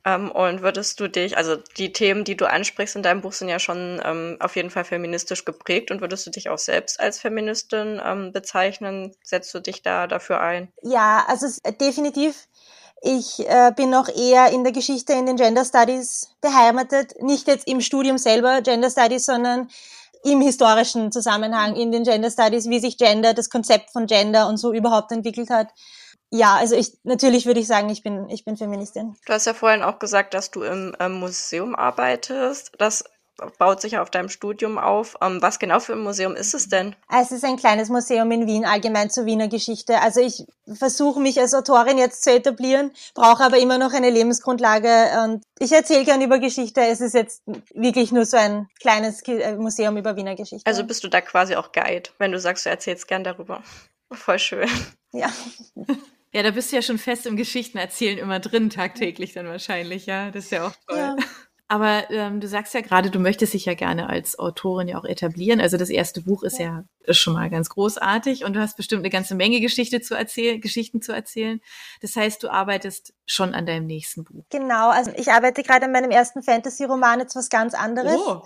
Ähm, 0.04 0.32
und 0.32 0.62
würdest 0.62 1.00
du 1.00 1.08
dich, 1.08 1.38
also 1.38 1.58
die 1.78 1.94
Themen, 1.94 2.24
die 2.24 2.36
du 2.36 2.50
ansprichst 2.50 2.96
in 2.96 3.04
deinem 3.04 3.22
Buch, 3.22 3.34
sind 3.34 3.50
ja 3.50 3.60
schon 3.60 4.02
ähm, 4.04 4.38
auf 4.40 4.56
jeden 4.56 4.72
Fall 4.72 4.84
feministisch 4.84 5.46
geprägt 5.46 5.92
und 5.92 6.02
würdest 6.02 6.26
du 6.26 6.32
dich 6.32 6.50
auch 6.50 6.58
selbst 6.58 7.00
als 7.00 7.20
Feministin 7.20 8.02
ähm, 8.04 8.32
bezeichnen? 8.32 9.14
Setzt 9.24 9.54
du 9.54 9.60
dich 9.60 9.84
da 9.84 10.08
dafür 10.08 10.42
ein? 10.42 10.72
Ja, 10.82 11.24
also 11.28 11.48
definitiv. 11.80 12.48
Ich 13.04 13.48
äh, 13.48 13.72
bin 13.76 13.90
noch 13.90 14.10
eher 14.10 14.52
in 14.52 14.64
der 14.64 14.74
Geschichte, 14.74 15.14
in 15.14 15.26
den 15.26 15.36
Gender 15.36 15.66
Studies 15.66 16.36
beheimatet. 16.42 17.22
Nicht 17.22 17.48
jetzt 17.48 17.68
im 17.68 17.82
Studium 17.82 18.18
selber 18.18 18.62
Gender 18.62 18.90
Studies, 18.90 19.26
sondern 19.26 19.70
im 20.24 20.42
historischen 20.42 21.12
Zusammenhang 21.12 21.76
in 21.76 21.92
den 21.92 22.04
Gender 22.04 22.30
Studies, 22.30 22.70
wie 22.70 22.80
sich 22.80 22.98
Gender, 22.98 23.34
das 23.34 23.50
Konzept 23.50 23.92
von 23.92 24.06
Gender 24.06 24.48
und 24.48 24.58
so 24.58 24.72
überhaupt 24.72 25.12
entwickelt 25.12 25.50
hat 25.50 25.70
ja, 26.32 26.56
also 26.56 26.76
ich 26.76 26.98
natürlich 27.04 27.46
würde 27.46 27.60
ich 27.60 27.68
sagen, 27.68 27.90
ich 27.90 28.04
bin 28.04 28.30
ich 28.30 28.46
bin 28.46 28.56
Feministin. 28.56 29.16
Du 29.26 29.34
hast 29.34 29.46
ja 29.46 29.54
vorhin 29.54 29.84
auch 29.84 30.00
gesagt, 30.00 30.34
dass 30.34 30.50
du 30.50 30.64
im 30.64 30.96
ähm, 31.00 31.20
Museum 31.20 31.76
arbeitest. 31.76 32.72
Das 32.78 33.04
baut 33.58 33.82
sich 33.82 33.94
ja 33.94 34.02
auf 34.02 34.10
deinem 34.10 34.30
Studium 34.30 34.78
auf. 34.78 35.18
Ähm, 35.22 35.42
was 35.42 35.60
genau 35.60 35.80
für 35.80 35.94
ein 35.94 36.00
Museum 36.00 36.36
ist 36.36 36.54
es 36.54 36.70
denn? 36.70 36.96
Es 37.10 37.32
ist 37.32 37.44
ein 37.44 37.58
kleines 37.58 37.90
Museum 37.90 38.32
in 38.32 38.48
Wien, 38.48 38.66
allgemein 38.66 39.10
zur 39.10 39.26
Wiener 39.26 39.48
Geschichte. 39.48 40.00
Also 40.00 40.22
ich 40.22 40.46
versuche 40.74 41.20
mich 41.20 41.40
als 41.40 41.54
Autorin 41.54 41.98
jetzt 41.98 42.24
zu 42.24 42.32
etablieren, 42.32 42.92
brauche 43.14 43.44
aber 43.44 43.58
immer 43.58 43.78
noch 43.78 43.94
eine 43.94 44.10
Lebensgrundlage 44.10 45.24
und 45.26 45.44
ich 45.60 45.72
erzähle 45.72 46.06
gern 46.06 46.22
über 46.22 46.40
Geschichte. 46.40 46.82
Es 46.82 47.02
ist 47.02 47.14
jetzt 47.14 47.44
wirklich 47.74 48.12
nur 48.12 48.26
so 48.26 48.38
ein 48.38 48.70
kleines 48.80 49.22
äh, 49.28 49.56
Museum 49.56 49.98
über 49.98 50.16
Wiener 50.16 50.36
Geschichte. 50.36 50.66
Also 50.66 50.84
bist 50.84 51.04
du 51.04 51.08
da 51.10 51.22
quasi 51.22 51.56
auch 51.56 51.72
Guide, 51.72 52.10
wenn 52.20 52.32
du 52.32 52.40
sagst, 52.40 52.66
du 52.66 52.70
erzählst 52.70 53.08
gern 53.08 53.24
darüber. 53.24 53.64
Voll 54.12 54.40
schön. 54.40 54.70
Ja. 55.14 55.30
Ja, 56.34 56.44
da 56.44 56.52
bist 56.52 56.72
du 56.72 56.78
ja 56.78 56.82
schon 56.82 56.98
fest 56.98 57.26
im 57.26 57.36
Geschichtenerzählen 57.36 58.18
immer 58.18 58.40
drin, 58.40 58.70
tagtäglich 58.70 59.34
dann 59.34 59.48
wahrscheinlich, 59.48 60.06
ja. 60.06 60.32
Das 60.32 60.46
ist 60.46 60.52
ja 60.52 60.68
auch 60.68 60.74
toll. 60.88 60.98
Ja. 60.98 61.16
Aber 61.72 62.12
ähm, 62.12 62.42
du 62.42 62.50
sagst 62.50 62.74
ja 62.74 62.82
gerade, 62.82 63.10
du 63.10 63.20
möchtest 63.20 63.54
dich 63.54 63.64
ja 63.64 63.76
gerne 63.76 64.10
als 64.10 64.38
Autorin 64.38 64.90
ja 64.90 64.98
auch 64.98 65.06
etablieren. 65.06 65.62
Also 65.62 65.78
das 65.78 65.90
erste 65.90 66.20
Buch 66.20 66.44
ist 66.44 66.60
ja, 66.60 66.84
ja 67.08 67.14
schon 67.14 67.34
mal 67.34 67.50
ganz 67.50 67.70
großartig 67.70 68.44
und 68.44 68.58
du 68.58 68.60
hast 68.60 68.76
bestimmt 68.76 69.04
eine 69.04 69.10
ganze 69.10 69.36
Menge 69.36 69.62
Geschichte 69.62 70.02
zu 70.02 70.14
erzählen, 70.14 70.60
Geschichten 70.60 71.02
zu 71.02 71.14
erzählen. 71.14 71.62
Das 72.02 72.18
heißt, 72.18 72.44
du 72.44 72.50
arbeitest 72.50 73.14
schon 73.26 73.54
an 73.54 73.66
deinem 73.66 73.88
nächsten 73.88 74.26
Buch. 74.26 74.44
Genau, 74.50 74.90
also 74.90 75.12
ich 75.16 75.32
arbeite 75.32 75.64
gerade 75.64 75.86
an 75.86 75.94
meinem 75.94 76.12
ersten 76.12 76.44
Fantasy-Roman, 76.44 77.22
jetzt 77.22 77.38
was 77.38 77.50
ganz 77.50 77.74
anderes. 77.74 78.18
Oh. 78.18 78.42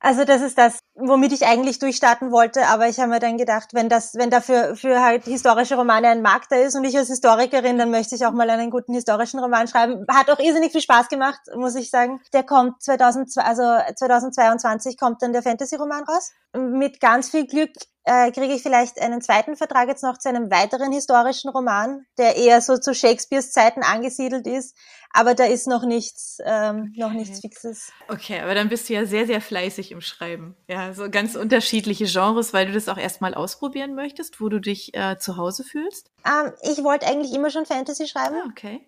Also 0.00 0.24
das 0.24 0.42
ist 0.42 0.56
das, 0.56 0.78
womit 0.94 1.32
ich 1.32 1.44
eigentlich 1.44 1.80
durchstarten 1.80 2.30
wollte, 2.30 2.66
aber 2.66 2.88
ich 2.88 3.00
habe 3.00 3.10
mir 3.10 3.18
dann 3.18 3.36
gedacht, 3.36 3.70
wenn 3.72 3.88
das, 3.88 4.14
wenn 4.14 4.30
dafür 4.30 4.76
für 4.76 5.02
halt 5.02 5.24
historische 5.24 5.74
Romane 5.74 6.08
ein 6.08 6.22
Markt 6.22 6.52
da 6.52 6.56
ist 6.56 6.76
und 6.76 6.84
ich 6.84 6.96
als 6.96 7.08
Historikerin, 7.08 7.78
dann 7.78 7.90
möchte 7.90 8.14
ich 8.14 8.24
auch 8.24 8.30
mal 8.30 8.48
einen 8.48 8.70
guten 8.70 8.94
historischen 8.94 9.40
Roman 9.40 9.66
schreiben. 9.66 10.06
Hat 10.08 10.30
auch 10.30 10.38
irrsinnig 10.38 10.70
viel 10.70 10.82
Spaß 10.82 11.08
gemacht, 11.08 11.40
muss 11.56 11.74
ich 11.74 11.90
sagen. 11.90 12.20
Der 12.32 12.44
kommt 12.44 12.80
2002, 12.80 13.42
also 13.42 13.62
2022 13.96 14.96
kommt 14.96 15.20
dann 15.20 15.32
der 15.32 15.42
Fantasy-Roman 15.42 16.04
raus. 16.04 16.32
Mit 16.56 17.00
ganz 17.00 17.30
viel 17.30 17.46
Glück 17.46 17.70
äh, 18.08 18.30
kriege 18.32 18.54
ich 18.54 18.62
vielleicht 18.62 18.98
einen 19.00 19.20
zweiten 19.20 19.54
Vertrag 19.54 19.88
jetzt 19.88 20.02
noch 20.02 20.16
zu 20.16 20.30
einem 20.30 20.50
weiteren 20.50 20.92
historischen 20.92 21.50
Roman, 21.50 22.06
der 22.16 22.36
eher 22.36 22.62
so 22.62 22.78
zu 22.78 22.94
Shakespeares 22.94 23.52
Zeiten 23.52 23.82
angesiedelt 23.82 24.46
ist, 24.46 24.74
aber 25.12 25.34
da 25.34 25.44
ist 25.44 25.66
noch 25.66 25.84
nichts, 25.84 26.38
ähm, 26.44 26.94
noch 26.96 27.12
nichts 27.12 27.40
Fixes. 27.40 27.92
Okay, 28.08 28.40
aber 28.40 28.54
dann 28.54 28.70
bist 28.70 28.88
du 28.88 28.94
ja 28.94 29.04
sehr, 29.04 29.26
sehr 29.26 29.42
fleißig 29.42 29.92
im 29.92 30.00
Schreiben. 30.00 30.56
Ja, 30.68 30.94
so 30.94 31.10
ganz 31.10 31.34
unterschiedliche 31.34 32.06
Genres, 32.06 32.54
weil 32.54 32.66
du 32.66 32.72
das 32.72 32.88
auch 32.88 32.96
erstmal 32.96 33.34
ausprobieren 33.34 33.94
möchtest, 33.94 34.40
wo 34.40 34.48
du 34.48 34.58
dich 34.58 34.94
äh, 34.94 35.18
zu 35.18 35.36
Hause 35.36 35.62
fühlst? 35.62 36.10
Ähm, 36.24 36.52
ich 36.62 36.82
wollte 36.82 37.06
eigentlich 37.06 37.34
immer 37.34 37.50
schon 37.50 37.66
Fantasy 37.66 38.06
schreiben. 38.06 38.36
Ah, 38.42 38.48
okay. 38.50 38.80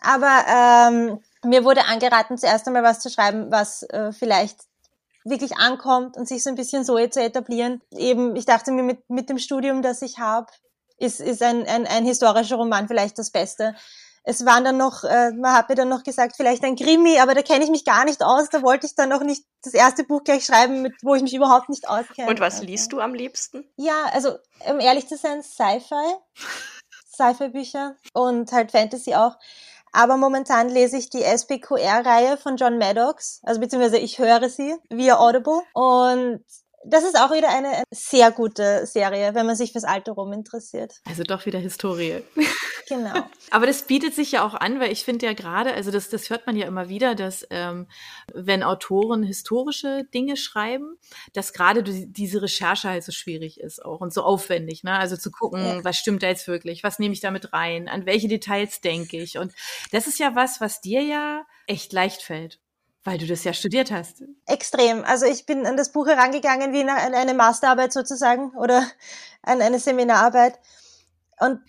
Aber 0.00 0.46
ähm, 0.48 1.20
mir 1.44 1.64
wurde 1.64 1.84
angeraten, 1.84 2.38
zuerst 2.38 2.66
einmal 2.66 2.82
was 2.82 3.00
zu 3.00 3.10
schreiben, 3.10 3.52
was 3.52 3.82
äh, 3.84 4.12
vielleicht 4.12 4.60
wirklich 5.24 5.56
ankommt 5.56 6.16
und 6.16 6.26
sich 6.26 6.42
so 6.42 6.50
ein 6.50 6.56
bisschen 6.56 6.84
so 6.84 6.98
zu 7.08 7.20
etablieren. 7.20 7.80
Eben, 7.92 8.36
ich 8.36 8.44
dachte 8.44 8.72
mir, 8.72 8.82
mit, 8.82 9.08
mit 9.08 9.28
dem 9.28 9.38
Studium, 9.38 9.82
das 9.82 10.02
ich 10.02 10.18
habe, 10.18 10.48
ist, 10.98 11.20
ist 11.20 11.42
ein, 11.42 11.66
ein, 11.66 11.86
ein 11.86 12.04
historischer 12.04 12.56
Roman 12.56 12.88
vielleicht 12.88 13.18
das 13.18 13.30
Beste. 13.30 13.74
Es 14.24 14.46
waren 14.46 14.64
dann 14.64 14.76
noch, 14.76 15.02
äh, 15.02 15.32
man 15.32 15.52
hat 15.52 15.68
mir 15.68 15.74
dann 15.74 15.88
noch 15.88 16.04
gesagt, 16.04 16.36
vielleicht 16.36 16.62
ein 16.62 16.76
Krimi, 16.76 17.18
aber 17.18 17.34
da 17.34 17.42
kenne 17.42 17.64
ich 17.64 17.70
mich 17.70 17.84
gar 17.84 18.04
nicht 18.04 18.22
aus. 18.22 18.48
Da 18.50 18.62
wollte 18.62 18.86
ich 18.86 18.94
dann 18.94 19.08
noch 19.08 19.22
nicht 19.22 19.44
das 19.64 19.74
erste 19.74 20.04
Buch 20.04 20.22
gleich 20.22 20.44
schreiben, 20.44 20.82
mit, 20.82 20.94
wo 21.02 21.16
ich 21.16 21.22
mich 21.22 21.34
überhaupt 21.34 21.68
nicht 21.68 21.88
auskenne. 21.88 22.28
Und 22.28 22.38
was 22.38 22.62
liest 22.62 22.92
du 22.92 23.00
am 23.00 23.14
liebsten? 23.14 23.64
Ja, 23.76 24.04
also 24.12 24.36
um 24.70 24.78
ehrlich 24.78 25.08
zu 25.08 25.16
sein, 25.16 25.42
Sci-Fi. 25.42 26.14
Sci-Fi-Bücher 27.14 27.96
und 28.14 28.52
halt 28.52 28.70
Fantasy 28.70 29.14
auch. 29.14 29.36
Aber 29.92 30.16
momentan 30.16 30.70
lese 30.70 30.96
ich 30.96 31.10
die 31.10 31.22
SPQR-Reihe 31.22 32.38
von 32.38 32.56
John 32.56 32.78
Maddox, 32.78 33.40
also 33.42 33.60
beziehungsweise 33.60 33.98
ich 33.98 34.18
höre 34.18 34.48
sie 34.48 34.74
via 34.88 35.18
Audible. 35.18 35.60
Und 35.74 36.42
das 36.84 37.04
ist 37.04 37.18
auch 37.18 37.32
wieder 37.32 37.48
eine 37.48 37.84
sehr 37.90 38.30
gute 38.30 38.86
Serie, 38.86 39.34
wenn 39.34 39.46
man 39.46 39.56
sich 39.56 39.72
fürs 39.72 39.84
alte 39.84 40.10
Rom 40.10 40.32
interessiert. 40.32 41.00
Also 41.04 41.22
doch 41.22 41.46
wieder 41.46 41.58
Historie. 41.58 42.22
Genau. 42.88 43.26
Aber 43.50 43.66
das 43.66 43.84
bietet 43.84 44.14
sich 44.14 44.32
ja 44.32 44.44
auch 44.44 44.54
an, 44.54 44.80
weil 44.80 44.92
ich 44.92 45.04
finde 45.04 45.24
ja 45.24 45.32
gerade, 45.32 45.72
also 45.72 45.90
das, 45.90 46.10
das 46.10 46.28
hört 46.28 46.46
man 46.46 46.56
ja 46.56 46.66
immer 46.66 46.88
wieder, 46.88 47.14
dass 47.14 47.46
ähm, 47.48 47.86
wenn 48.34 48.62
Autoren 48.62 49.22
historische 49.22 50.04
Dinge 50.12 50.36
schreiben, 50.36 50.98
dass 51.32 51.52
gerade 51.52 51.82
diese 51.84 52.42
Recherche 52.42 52.88
halt 52.88 53.04
so 53.04 53.12
schwierig 53.12 53.60
ist 53.60 53.82
auch 53.82 54.00
und 54.00 54.12
so 54.12 54.22
aufwendig. 54.22 54.82
Ne? 54.84 54.98
Also 54.98 55.16
zu 55.16 55.30
gucken, 55.30 55.64
ja. 55.64 55.84
was 55.84 55.96
stimmt 55.96 56.22
da 56.22 56.26
jetzt 56.26 56.48
wirklich, 56.48 56.82
was 56.82 56.98
nehme 56.98 57.14
ich 57.14 57.20
damit 57.20 57.52
rein, 57.52 57.88
an 57.88 58.04
welche 58.04 58.28
Details 58.28 58.80
denke 58.80 59.16
ich. 59.16 59.38
Und 59.38 59.54
das 59.92 60.06
ist 60.06 60.18
ja 60.18 60.34
was, 60.34 60.60
was 60.60 60.80
dir 60.80 61.02
ja 61.02 61.46
echt 61.66 61.92
leicht 61.92 62.20
fällt. 62.20 62.58
Weil 63.04 63.18
du 63.18 63.26
das 63.26 63.42
ja 63.44 63.52
studiert 63.52 63.90
hast. 63.90 64.22
Extrem. 64.46 65.04
Also 65.04 65.26
ich 65.26 65.44
bin 65.44 65.66
an 65.66 65.76
das 65.76 65.90
Buch 65.90 66.06
herangegangen 66.06 66.72
wie 66.72 66.82
an 66.82 67.14
eine 67.14 67.34
Masterarbeit 67.34 67.92
sozusagen 67.92 68.50
oder 68.56 68.86
an 69.42 69.60
eine 69.60 69.80
Seminararbeit 69.80 70.58
und 71.42 71.60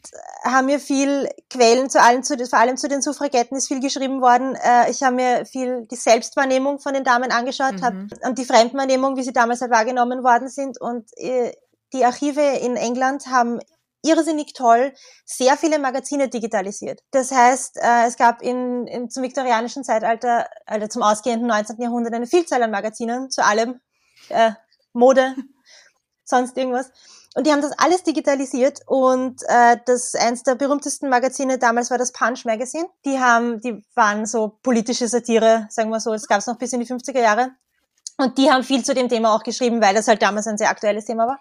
haben 0.44 0.68
mir 0.68 0.80
viel 0.80 1.28
Quellen 1.50 1.90
zu 1.90 2.00
allen, 2.00 2.24
zu, 2.24 2.38
vor 2.46 2.60
allem 2.60 2.78
zu 2.78 2.88
den 2.88 3.02
Suffragetten 3.02 3.58
ist 3.58 3.68
viel 3.68 3.80
geschrieben 3.80 4.22
worden. 4.22 4.56
Äh, 4.56 4.92
ich 4.92 5.02
habe 5.02 5.16
mir 5.16 5.46
viel 5.48 5.88
die 5.90 5.96
Selbstwahrnehmung 5.96 6.80
von 6.80 6.94
den 6.94 7.04
Damen 7.04 7.32
angeschaut 7.32 7.80
mhm. 7.80 7.82
hab, 7.82 7.94
und 8.28 8.38
die 8.38 8.46
Fremdwahrnehmung, 8.46 9.18
wie 9.18 9.24
sie 9.24 9.34
damals 9.34 9.62
halt 9.62 9.72
wahrgenommen 9.72 10.24
worden 10.24 10.48
sind. 10.48 10.80
Und 10.80 11.10
äh, 11.18 11.54
die 11.92 12.06
Archive 12.06 12.42
in 12.42 12.76
England 12.76 13.26
haben 13.28 13.60
irrsinnig 14.04 14.54
toll 14.54 14.94
sehr 15.26 15.58
viele 15.58 15.80
Magazine 15.80 16.30
digitalisiert. 16.30 17.02
Das 17.12 17.32
heißt, 17.32 17.78
äh, 17.78 18.06
es 18.06 18.18
gab 18.18 18.42
in, 18.42 18.86
in, 18.88 19.10
zum 19.10 19.24
viktorianischen 19.24 19.84
Zeitalter, 19.84 20.48
also 20.66 20.88
zum 20.88 21.02
ausgehenden 21.02 21.48
19. 21.48 21.82
Jahrhundert, 21.82 22.14
eine 22.14 22.28
Vielzahl 22.28 22.62
an 22.62 22.72
Magazinen 22.72 23.32
zu 23.32 23.44
allem, 23.44 23.80
äh, 24.30 24.52
Mode, 24.94 25.36
sonst 26.24 26.58
irgendwas. 26.58 26.92
Und 27.36 27.48
die 27.48 27.52
haben 27.52 27.62
das 27.62 27.78
alles 27.80 28.04
digitalisiert 28.04 28.82
und 28.86 29.42
äh, 29.48 29.78
das 29.86 30.14
eins 30.14 30.44
der 30.44 30.54
berühmtesten 30.54 31.10
Magazine 31.10 31.58
damals 31.58 31.90
war 31.90 31.98
das 31.98 32.12
Punch 32.12 32.46
Magazine. 32.46 32.88
Die 33.06 33.20
haben, 33.20 33.60
die 33.60 33.84
waren 33.96 34.28
so 34.28 34.60
politische 34.62 35.08
Satire, 35.08 35.66
sagen 35.70 35.90
wir 35.90 36.00
so, 36.00 36.12
das 36.12 36.28
gab 36.28 36.40
es 36.40 36.48
noch 36.48 36.60
bis 36.60 36.74
in 36.74 36.82
die 36.82 36.86
50er 36.86 37.20
Jahre. 37.20 37.52
Und 38.18 38.38
die 38.38 38.52
haben 38.52 38.64
viel 38.64 38.86
zu 38.86 38.94
dem 38.94 39.10
Thema 39.10 39.34
auch 39.34 39.42
geschrieben, 39.42 39.82
weil 39.82 39.96
das 39.96 40.08
halt 40.08 40.22
damals 40.22 40.46
ein 40.46 40.60
sehr 40.60 40.70
aktuelles 40.70 41.06
Thema 41.06 41.26
war. 41.26 41.40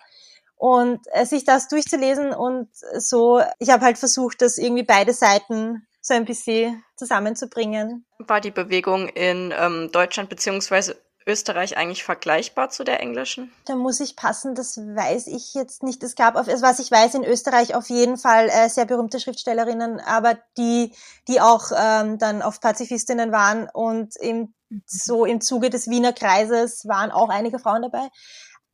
Und 0.62 1.00
äh, 1.10 1.26
sich 1.26 1.44
das 1.44 1.66
durchzulesen 1.66 2.32
und 2.32 2.68
so, 2.96 3.42
ich 3.58 3.70
habe 3.70 3.84
halt 3.84 3.98
versucht, 3.98 4.42
das 4.42 4.58
irgendwie 4.58 4.84
beide 4.84 5.12
Seiten 5.12 5.88
so 6.00 6.14
ein 6.14 6.24
bisschen 6.24 6.84
zusammenzubringen. 6.94 8.06
War 8.20 8.40
die 8.40 8.52
Bewegung 8.52 9.08
in 9.08 9.52
ähm, 9.58 9.90
Deutschland 9.90 10.28
beziehungsweise 10.28 11.02
Österreich 11.26 11.76
eigentlich 11.76 12.04
vergleichbar 12.04 12.70
zu 12.70 12.84
der 12.84 13.00
englischen? 13.00 13.52
Da 13.64 13.74
muss 13.74 13.98
ich 13.98 14.14
passen, 14.14 14.54
das 14.54 14.76
weiß 14.76 15.26
ich 15.26 15.52
jetzt 15.54 15.82
nicht. 15.82 16.00
Es 16.04 16.14
gab, 16.14 16.36
auf, 16.36 16.46
also 16.46 16.62
was 16.62 16.78
ich 16.78 16.92
weiß, 16.92 17.14
in 17.14 17.24
Österreich 17.24 17.74
auf 17.74 17.88
jeden 17.88 18.16
Fall 18.16 18.48
äh, 18.48 18.68
sehr 18.68 18.84
berühmte 18.84 19.18
Schriftstellerinnen, 19.18 19.98
aber 19.98 20.38
die, 20.56 20.94
die 21.26 21.40
auch 21.40 21.72
ähm, 21.76 22.18
dann 22.18 22.40
oft 22.40 22.62
Pazifistinnen 22.62 23.32
waren 23.32 23.68
und 23.68 24.14
im, 24.20 24.54
mhm. 24.68 24.82
so 24.86 25.24
im 25.24 25.40
Zuge 25.40 25.70
des 25.70 25.90
Wiener 25.90 26.12
Kreises 26.12 26.86
waren 26.86 27.10
auch 27.10 27.30
einige 27.30 27.58
Frauen 27.58 27.82
dabei. 27.82 28.10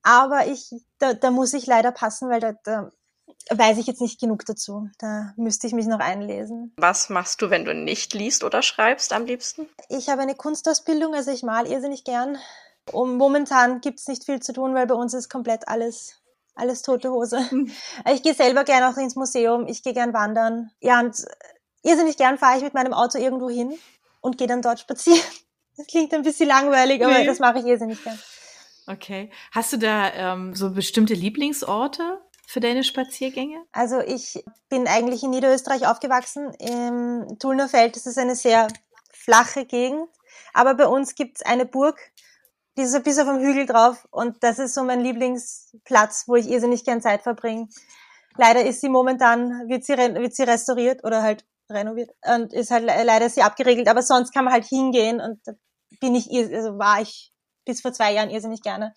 Aber 0.03 0.47
ich, 0.47 0.71
da, 0.99 1.15
da 1.15 1.31
muss 1.31 1.53
ich 1.55 1.67
leider 1.67 1.93
passen, 1.93 2.29
weil 2.31 2.41
da, 2.41 2.53
da 2.65 2.91
weiß 3.51 3.79
ich 3.79 3.87
jetzt 3.87 4.01
nicht 4.01 4.21
genug 4.21 4.45
dazu. 4.45 4.89
Da 4.99 5.33
müsste 5.37 5.67
ich 5.67 5.73
mich 5.73 5.87
noch 5.87 6.01
einlesen. 6.01 6.73
Was 6.77 7.09
machst 7.09 7.43
du, 7.43 7.51
wenn 7.51 7.65
du 7.65 7.75
nicht 7.75 8.15
liest 8.15 8.45
oder 8.45 8.63
schreibst 8.63 9.13
am 9.13 9.27
liebsten? 9.27 9.69
Ich 9.89 10.09
habe 10.09 10.23
eine 10.23 10.35
Kunstausbildung, 10.35 11.15
also 11.15 11.31
ich 11.31 11.43
mal 11.43 11.67
irrsinnig 11.67 12.05
gern. 12.05 12.39
Und 12.93 13.17
momentan 13.17 13.81
gibt 13.81 14.01
es 14.01 14.09
nicht 14.09 14.25
viel 14.25 14.41
zu 14.41 14.53
tun, 14.53 14.75
weil 14.75 14.87
bei 14.87 14.95
uns 14.95 15.15
ist 15.15 15.29
komplett 15.29 15.69
alles, 15.69 16.17
alles 16.55 16.83
tote 16.83 17.11
Hose. 17.11 17.51
Hm. 17.51 17.71
Ich 18.13 18.23
gehe 18.23 18.35
selber 18.35 18.65
gern 18.65 18.85
auch 18.85 18.97
ins 18.97 19.17
Museum, 19.17 19.67
ich 19.67 19.83
gehe 19.83 19.93
gern 19.93 20.13
wandern. 20.15 20.71
Ja, 20.81 21.01
und 21.01 21.25
irrsinnig 21.83 22.17
gern 22.17 22.39
fahre 22.39 22.57
ich 22.57 22.63
mit 22.63 22.75
meinem 22.75 22.93
Auto 22.93 23.19
irgendwo 23.19 23.51
hin 23.51 23.79
und 24.21 24.39
gehe 24.39 24.47
dann 24.47 24.63
dort 24.63 24.81
spazieren. 24.81 25.21
Das 25.77 25.87
klingt 25.87 26.13
ein 26.13 26.23
bisschen 26.23 26.49
langweilig, 26.49 27.05
aber 27.05 27.19
nee. 27.19 27.27
das 27.27 27.39
mache 27.39 27.61
ich 27.61 27.65
irrsinnig 27.65 28.03
gern. 28.03 28.19
Okay. 28.89 29.31
Hast 29.53 29.73
du 29.73 29.77
da 29.77 30.13
ähm, 30.15 30.55
so 30.55 30.71
bestimmte 30.73 31.15
Lieblingsorte? 31.15 32.21
für 32.49 32.61
deine 32.61 32.83
Spaziergänge? 32.83 33.63
Also 33.73 34.01
ich 34.01 34.43
bin 34.71 34.89
eigentlich 34.89 35.23
in 35.23 35.29
Niederösterreich 35.29 35.87
aufgewachsen. 35.87 36.51
Im 36.55 37.39
Tullnerfeld 37.39 37.95
das 37.95 38.07
ist 38.07 38.17
eine 38.17 38.35
sehr 38.35 38.69
flache 39.13 39.67
Gegend. 39.67 40.09
Aber 40.55 40.75
bei 40.75 40.87
uns 40.87 41.15
gibt's 41.15 41.43
eine 41.43 41.67
Burg, 41.67 42.01
die 42.79 42.83
ist 42.83 42.95
ein 42.95 43.03
bisschen 43.03 43.29
auf 43.29 43.37
dem 43.37 43.45
Hügel 43.45 43.67
drauf 43.67 44.09
und 44.11 44.43
das 44.43 44.59
ist 44.59 44.75
so 44.75 44.83
mein 44.83 45.01
Lieblingsplatz, 45.01 46.25
wo 46.27 46.37
ich 46.37 46.49
irrsinnig 46.49 46.85
gern 46.85 47.03
Zeit 47.03 47.21
verbringe. 47.23 47.69
Leider 48.39 48.65
ist 48.65 48.81
sie 48.81 48.89
momentan, 48.89 49.69
wird 49.69 49.85
sie, 49.85 49.99
wird 49.99 50.35
sie 50.35 50.45
restauriert 50.45 51.05
oder 51.05 51.23
halt 51.23 51.45
renoviert 51.69 52.11
und 52.25 52.55
ist 52.55 52.71
halt 52.71 52.85
leider 52.85 53.29
sie 53.29 53.43
abgeregelt, 53.43 53.89
aber 53.89 54.01
sonst 54.01 54.33
kann 54.33 54.47
man 54.47 54.55
halt 54.55 54.65
hingehen 54.65 55.21
und 55.21 55.39
bin 56.01 56.15
ich, 56.15 56.31
also 56.33 56.79
war 56.79 57.03
ich 57.03 57.35
bis 57.69 57.83
vor 57.83 57.93
zwei 57.93 58.13
Jahren 58.13 58.31
irrsinnig 58.31 58.63
gerne. 58.63 58.95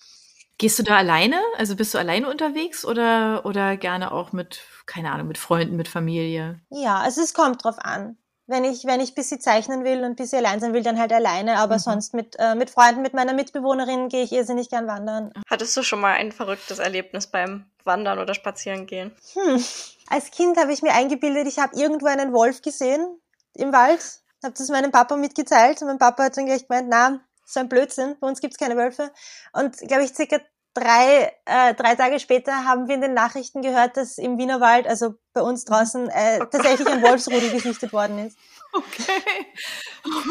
Gehst 0.57 0.77
du 0.77 0.83
da 0.83 0.97
alleine? 0.97 1.39
Also 1.57 1.75
bist 1.75 1.93
du 1.93 1.97
alleine 1.97 2.29
unterwegs 2.29 2.85
oder, 2.85 3.45
oder 3.45 3.77
gerne 3.77 4.11
auch 4.11 4.31
mit, 4.31 4.61
keine 4.85 5.11
Ahnung, 5.11 5.27
mit 5.27 5.37
Freunden, 5.37 5.75
mit 5.75 5.87
Familie? 5.87 6.59
Ja, 6.69 6.99
also 6.99 7.21
es 7.21 7.33
kommt 7.33 7.63
drauf 7.63 7.77
an. 7.79 8.17
Wenn 8.47 8.63
ich, 8.63 8.85
wenn 8.85 8.99
ich 8.99 9.15
bisschen 9.15 9.39
zeichnen 9.39 9.83
will 9.83 10.03
und 10.03 10.17
bisschen 10.17 10.45
allein 10.45 10.59
sein 10.59 10.73
will, 10.73 10.83
dann 10.83 10.99
halt 10.99 11.13
alleine, 11.13 11.57
aber 11.57 11.75
mhm. 11.75 11.79
sonst 11.79 12.13
mit, 12.13 12.35
äh, 12.37 12.53
mit 12.53 12.69
Freunden, 12.69 13.01
mit 13.01 13.13
meiner 13.13 13.33
Mitbewohnerin 13.33 14.09
gehe 14.09 14.23
ich 14.23 14.31
irrsinnig 14.33 14.69
gern 14.69 14.87
wandern. 14.87 15.31
Hattest 15.49 15.75
du 15.77 15.83
schon 15.83 15.99
mal 15.99 16.13
ein 16.13 16.31
verrücktes 16.31 16.79
Erlebnis 16.79 17.27
beim 17.27 17.65
Wandern 17.83 18.19
oder 18.19 18.33
Spazierengehen? 18.33 19.15
Hm. 19.33 19.63
Als 20.09 20.31
Kind 20.31 20.57
habe 20.57 20.73
ich 20.73 20.81
mir 20.81 20.93
eingebildet, 20.93 21.47
ich 21.47 21.59
habe 21.59 21.75
irgendwo 21.75 22.07
einen 22.07 22.33
Wolf 22.33 22.61
gesehen 22.61 23.19
im 23.55 23.71
Wald, 23.71 24.01
habe 24.43 24.53
das 24.55 24.69
meinem 24.69 24.91
Papa 24.91 25.15
mitgeteilt 25.15 25.81
und 25.81 25.87
mein 25.87 25.97
Papa 25.97 26.25
hat 26.25 26.37
dann 26.37 26.45
gleich 26.45 26.67
gemeint, 26.67 26.87
na, 26.89 27.21
so 27.53 27.59
ein 27.59 27.69
Blödsinn, 27.69 28.17
bei 28.19 28.27
uns 28.27 28.41
gibt's 28.41 28.57
keine 28.57 28.77
Wölfe. 28.77 29.11
Und 29.53 29.77
glaube 29.77 30.03
ich, 30.03 30.13
circa 30.13 30.37
drei, 30.73 31.33
äh, 31.45 31.73
drei 31.73 31.95
Tage 31.95 32.19
später 32.19 32.65
haben 32.65 32.87
wir 32.87 32.95
in 32.95 33.01
den 33.01 33.13
Nachrichten 33.13 33.61
gehört, 33.61 33.97
dass 33.97 34.17
im 34.17 34.37
Wienerwald, 34.37 34.87
also 34.87 35.15
bei 35.33 35.41
uns 35.41 35.65
draußen, 35.65 36.09
äh, 36.09 36.39
oh 36.41 36.45
tatsächlich 36.45 36.87
ein 36.87 37.01
Wolfsrudel 37.01 37.49
gesichtet 37.51 37.93
worden 37.93 38.27
ist. 38.27 38.37
Okay. 38.73 39.45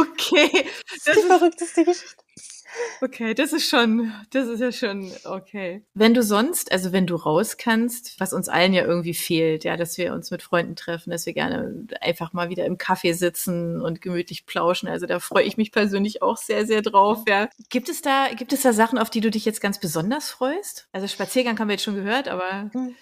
Okay. 0.01 0.67
Das, 1.05 1.05
das 1.05 1.17
ist 1.17 1.23
die 1.23 1.29
verrückteste 1.29 1.85
Geschichte. 1.85 2.25
Okay, 3.01 3.35
das 3.35 3.53
ist 3.53 3.69
schon, 3.69 4.13
das 4.31 4.47
ist 4.49 4.61
ja 4.61 4.73
schon 4.73 5.11
okay. 5.25 5.85
Wenn 5.95 6.15
du 6.15 6.23
sonst, 6.23 6.71
also 6.71 6.93
wenn 6.93 7.07
du 7.07 7.17
raus 7.17 7.57
kannst, 7.57 8.19
was 8.21 8.33
uns 8.33 8.49
allen 8.49 8.73
ja 8.73 8.85
irgendwie 8.85 9.15
fehlt, 9.15 9.65
ja, 9.65 9.77
dass 9.77 9.99
wir 9.99 10.13
uns 10.13 10.31
mit 10.31 10.43
Freunden 10.43 10.77
treffen, 10.77 11.11
dass 11.11 11.27
wir 11.27 11.33
gerne 11.33 11.87
einfach 12.01 12.33
mal 12.33 12.49
wieder 12.49 12.67
im 12.67 12.79
Kaffee 12.79 13.13
sitzen 13.13 13.81
und 13.81 14.01
gemütlich 14.01 14.47
plauschen. 14.47 14.89
Also 14.89 15.07
da 15.07 15.19
freue 15.19 15.45
ich 15.45 15.57
mich 15.57 15.73
persönlich 15.73 16.23
auch 16.23 16.37
sehr, 16.37 16.67
sehr 16.67 16.83
drauf, 16.83 17.25
ja. 17.27 17.49
Gibt 17.71 17.89
es 17.89 18.03
da, 18.03 18.29
gibt 18.37 18.53
es 18.53 18.63
da 18.63 18.73
Sachen, 18.73 18.99
auf 18.99 19.11
die 19.11 19.21
du 19.21 19.31
dich 19.31 19.45
jetzt 19.45 19.61
ganz 19.61 19.81
besonders 19.81 20.31
freust? 20.31 20.89
Also 20.93 21.07
Spaziergang 21.09 21.59
haben 21.59 21.69
wir 21.69 21.75
jetzt 21.75 21.85
schon 21.85 21.97
gehört, 21.97 22.29
aber. 22.29 22.71
Hm. 22.73 22.95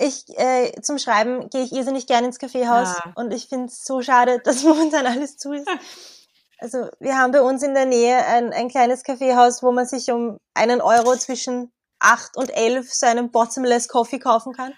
Ich, 0.00 0.24
äh, 0.38 0.72
zum 0.80 0.98
Schreiben 0.98 1.50
gehe 1.50 1.62
ich 1.62 1.72
irrsinnig 1.72 2.06
gerne 2.06 2.28
ins 2.28 2.38
Kaffeehaus 2.38 2.88
ja. 2.88 3.12
und 3.16 3.32
ich 3.32 3.48
finde 3.48 3.66
es 3.66 3.84
so 3.84 4.00
schade, 4.00 4.40
dass 4.44 4.62
momentan 4.62 5.06
alles 5.06 5.36
zu 5.36 5.52
ist. 5.52 5.68
Also 6.58 6.88
wir 7.00 7.16
haben 7.16 7.32
bei 7.32 7.42
uns 7.42 7.62
in 7.62 7.74
der 7.74 7.86
Nähe 7.86 8.24
ein, 8.26 8.52
ein 8.52 8.68
kleines 8.68 9.02
Kaffeehaus, 9.02 9.62
wo 9.62 9.72
man 9.72 9.86
sich 9.86 10.10
um 10.10 10.38
einen 10.54 10.80
Euro 10.80 11.16
zwischen 11.16 11.70
acht 11.98 12.36
und 12.36 12.50
elf 12.50 12.92
so 12.92 13.06
einen 13.06 13.30
Bottomless 13.30 13.88
Coffee 13.88 14.18
kaufen 14.18 14.54
kann. 14.54 14.72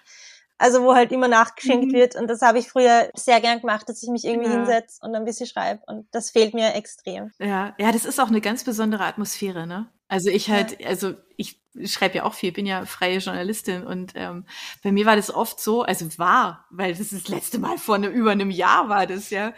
Also 0.57 0.83
wo 0.83 0.93
halt 0.93 1.11
immer 1.11 1.27
nachgeschenkt 1.27 1.87
mhm. 1.87 1.93
wird. 1.93 2.15
Und 2.15 2.27
das 2.27 2.41
habe 2.41 2.59
ich 2.59 2.69
früher 2.69 3.09
sehr 3.15 3.41
gern 3.41 3.59
gemacht, 3.59 3.89
dass 3.89 4.03
ich 4.03 4.09
mich 4.09 4.23
irgendwie 4.23 4.49
ja. 4.49 4.57
hinsetze 4.57 4.99
und 5.01 5.15
ein 5.15 5.25
bisschen 5.25 5.47
schreibe. 5.47 5.81
Und 5.87 6.07
das 6.11 6.29
fehlt 6.29 6.53
mir 6.53 6.73
extrem. 6.75 7.31
Ja, 7.39 7.75
ja, 7.77 7.91
das 7.91 8.05
ist 8.05 8.19
auch 8.19 8.27
eine 8.27 8.39
ganz 8.39 8.63
besondere 8.63 9.03
Atmosphäre, 9.03 9.67
ne? 9.67 9.89
Also 10.07 10.29
ich 10.29 10.49
halt, 10.49 10.79
ja. 10.79 10.87
also 10.87 11.15
ich 11.37 11.62
schreibe 11.85 12.17
ja 12.17 12.23
auch 12.23 12.33
viel, 12.33 12.51
bin 12.51 12.65
ja 12.65 12.85
freie 12.85 13.17
Journalistin 13.17 13.83
und 13.83 14.13
ähm, 14.15 14.45
bei 14.83 14.91
mir 14.91 15.05
war 15.05 15.15
das 15.15 15.33
oft 15.33 15.59
so, 15.59 15.83
also 15.83 16.05
war, 16.17 16.65
weil 16.69 16.91
das 16.91 16.99
ist 16.99 17.13
das 17.13 17.27
letzte 17.27 17.59
Mal 17.59 17.77
vor 17.77 17.97
ne, 17.97 18.07
über 18.07 18.31
einem 18.31 18.51
Jahr 18.51 18.89
war 18.89 19.07
das 19.07 19.29
ja, 19.29 19.53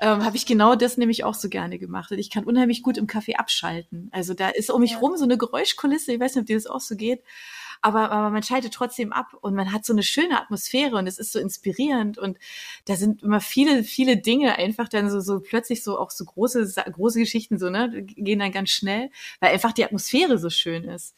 ähm, 0.00 0.24
habe 0.24 0.36
ich 0.36 0.46
genau 0.46 0.74
das 0.74 0.96
nämlich 0.96 1.24
auch 1.24 1.34
so 1.34 1.48
gerne 1.48 1.78
gemacht. 1.78 2.10
Und 2.10 2.18
ich 2.18 2.30
kann 2.30 2.44
unheimlich 2.44 2.82
gut 2.82 2.98
im 2.98 3.06
Café 3.06 3.36
abschalten. 3.36 4.08
Also 4.12 4.34
da 4.34 4.48
ist 4.48 4.70
um 4.70 4.80
mich 4.80 4.92
ja. 4.92 4.98
rum 4.98 5.16
so 5.16 5.24
eine 5.24 5.38
Geräuschkulisse, 5.38 6.12
ich 6.12 6.20
weiß 6.20 6.34
nicht, 6.34 6.42
ob 6.42 6.46
dir 6.46 6.56
das 6.56 6.66
auch 6.66 6.80
so 6.80 6.96
geht 6.96 7.22
aber, 7.84 8.10
aber 8.10 8.30
man 8.30 8.42
schaltet 8.42 8.72
trotzdem 8.72 9.12
ab 9.12 9.34
und 9.42 9.54
man 9.54 9.70
hat 9.70 9.84
so 9.84 9.92
eine 9.92 10.02
schöne 10.02 10.40
Atmosphäre 10.40 10.96
und 10.96 11.06
es 11.06 11.18
ist 11.18 11.32
so 11.32 11.38
inspirierend 11.38 12.16
und 12.16 12.38
da 12.86 12.96
sind 12.96 13.22
immer 13.22 13.42
viele, 13.42 13.84
viele 13.84 14.16
Dinge 14.16 14.56
einfach 14.56 14.88
dann 14.88 15.10
so, 15.10 15.20
so 15.20 15.40
plötzlich 15.40 15.84
so 15.84 15.98
auch 15.98 16.10
so 16.10 16.24
große, 16.24 16.82
große 16.90 17.18
Geschichten 17.18 17.58
so, 17.58 17.68
ne, 17.68 18.02
gehen 18.02 18.38
dann 18.38 18.52
ganz 18.52 18.70
schnell, 18.70 19.10
weil 19.40 19.52
einfach 19.52 19.72
die 19.72 19.84
Atmosphäre 19.84 20.38
so 20.38 20.48
schön 20.48 20.84
ist. 20.84 21.14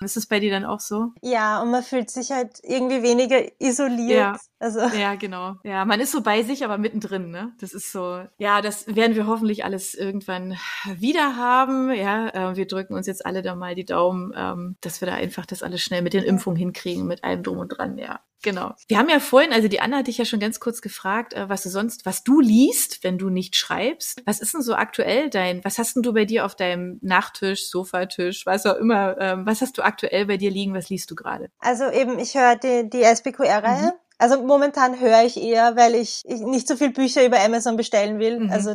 Ist 0.00 0.16
es 0.16 0.26
bei 0.26 0.38
dir 0.38 0.50
dann 0.50 0.64
auch 0.64 0.80
so? 0.80 1.12
Ja, 1.22 1.60
und 1.60 1.70
man 1.70 1.82
fühlt 1.82 2.10
sich 2.10 2.30
halt 2.30 2.58
irgendwie 2.62 3.02
weniger 3.02 3.42
isoliert. 3.60 4.16
Ja, 4.18 4.36
also. 4.58 4.80
ja 4.96 5.14
genau. 5.14 5.56
Ja, 5.64 5.84
man 5.84 6.00
ist 6.00 6.12
so 6.12 6.22
bei 6.22 6.42
sich, 6.42 6.64
aber 6.64 6.78
mittendrin, 6.78 7.30
ne? 7.30 7.52
Das 7.60 7.72
ist 7.72 7.92
so, 7.92 8.24
ja, 8.38 8.60
das 8.60 8.86
werden 8.94 9.16
wir 9.16 9.26
hoffentlich 9.26 9.64
alles 9.64 9.94
irgendwann 9.94 10.56
wieder 10.84 11.36
haben. 11.36 11.92
Ja, 11.92 12.28
äh, 12.28 12.56
wir 12.56 12.66
drücken 12.66 12.94
uns 12.94 13.06
jetzt 13.06 13.24
alle 13.24 13.42
da 13.42 13.54
mal 13.54 13.74
die 13.74 13.84
Daumen, 13.84 14.32
ähm, 14.36 14.76
dass 14.80 15.00
wir 15.00 15.06
da 15.06 15.14
einfach 15.14 15.46
das 15.46 15.62
alles 15.62 15.82
schnell 15.82 16.02
mit 16.02 16.12
den 16.12 16.24
Impfungen 16.24 16.58
hinkriegen, 16.58 17.06
mit 17.06 17.24
allem 17.24 17.42
drum 17.42 17.58
und 17.58 17.68
dran, 17.68 17.98
ja. 17.98 18.20
Genau. 18.42 18.72
Wir 18.86 18.98
haben 18.98 19.08
ja 19.08 19.18
vorhin, 19.18 19.52
also 19.52 19.66
die 19.66 19.80
Anna 19.80 19.98
hat 19.98 20.06
dich 20.06 20.18
ja 20.18 20.24
schon 20.24 20.38
ganz 20.38 20.60
kurz 20.60 20.80
gefragt, 20.80 21.34
äh, 21.34 21.48
was 21.48 21.64
du 21.64 21.70
sonst, 21.70 22.06
was 22.06 22.22
du 22.22 22.40
liest, 22.40 23.02
wenn 23.02 23.18
du 23.18 23.30
nicht 23.30 23.56
schreibst. 23.56 24.22
Was 24.26 24.40
ist 24.40 24.54
denn 24.54 24.62
so 24.62 24.74
aktuell 24.74 25.28
dein, 25.28 25.64
was 25.64 25.78
hast 25.78 25.96
denn 25.96 26.02
du 26.02 26.12
bei 26.12 26.24
dir 26.24 26.44
auf 26.44 26.54
deinem 26.54 26.98
Nachttisch, 27.02 27.68
Sofatisch, 27.68 28.46
was 28.46 28.64
auch 28.66 28.76
immer, 28.76 29.18
ähm, 29.18 29.44
was 29.44 29.60
hast 29.60 29.76
du 29.78 29.82
aktuell 29.82 30.26
bei 30.26 30.36
dir 30.36 30.50
liegen, 30.50 30.74
was 30.74 30.88
liest 30.88 31.10
du 31.10 31.16
gerade? 31.16 31.50
Also 31.58 31.90
eben, 31.90 32.18
ich 32.18 32.34
höre 32.34 32.56
die, 32.56 32.88
die 32.88 33.02
SBQR-Reihe. 33.02 33.86
Mhm. 33.86 34.07
Also 34.18 34.42
momentan 34.42 34.98
höre 34.98 35.22
ich 35.22 35.40
eher, 35.40 35.76
weil 35.76 35.94
ich, 35.94 36.24
ich 36.26 36.40
nicht 36.40 36.66
so 36.66 36.76
viel 36.76 36.90
Bücher 36.90 37.24
über 37.24 37.40
Amazon 37.40 37.76
bestellen 37.76 38.18
will. 38.18 38.40
Mhm. 38.40 38.50
Also 38.50 38.74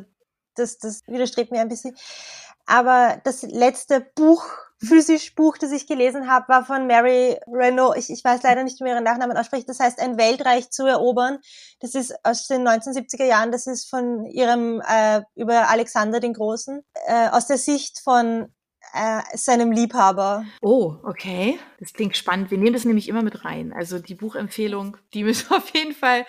das, 0.56 0.78
das 0.78 1.02
widerstrebt 1.08 1.52
mir 1.52 1.62
ein 1.62 1.70
bisschen. 1.70 1.96
Aber 2.66 3.20
das 3.26 3.42
letzte 3.42 4.00
Buch, 4.00 4.46
physisch 4.78 5.36
Buch, 5.36 5.58
das 5.58 5.72
ich 5.72 5.86
gelesen 5.86 6.30
habe, 6.32 6.48
war 6.48 6.66
von 6.66 6.88
Mary 6.88 7.38
Renault. 7.48 7.98
Ich, 7.98 8.10
ich 8.10 8.24
weiß 8.24 8.42
leider 8.44 8.64
nicht, 8.64 8.80
wie 8.80 8.88
ihren 8.88 9.04
Nachnamen 9.04 9.36
ausspricht. 9.36 9.68
Das 9.68 9.80
heißt, 9.80 10.00
ein 10.00 10.18
Weltreich 10.18 10.72
zu 10.72 10.86
erobern. 10.86 11.40
Das 11.82 11.94
ist 11.94 12.14
aus 12.24 12.48
den 12.48 12.66
1970er 12.66 13.26
Jahren. 13.26 13.52
Das 13.52 13.68
ist 13.68 13.90
von 13.90 14.26
ihrem 14.26 14.82
äh, 14.88 15.22
über 15.36 15.70
Alexander 15.70 16.22
den 16.22 16.34
Großen 16.34 16.84
äh, 17.08 17.30
aus 17.30 17.48
der 17.48 17.58
Sicht 17.58 18.00
von 18.00 18.54
äh, 18.94 19.22
seinem 19.36 19.72
Liebhaber. 19.72 20.46
Oh, 20.62 20.96
okay. 21.04 21.60
Das 21.80 21.94
klingt 21.94 22.16
spannend. 22.16 22.52
Wir 22.52 22.58
nehmen 22.58 22.74
das 22.74 22.86
nämlich 22.86 23.10
immer 23.10 23.24
mit 23.24 23.44
rein. 23.44 23.74
Also 23.74 24.00
die 24.00 24.16
Buchempfehlung, 24.16 24.98
die 25.14 25.24
müssen 25.24 25.50
wir 25.50 25.58
auf 25.58 25.70
jeden 25.74 25.94
Fall. 25.94 26.26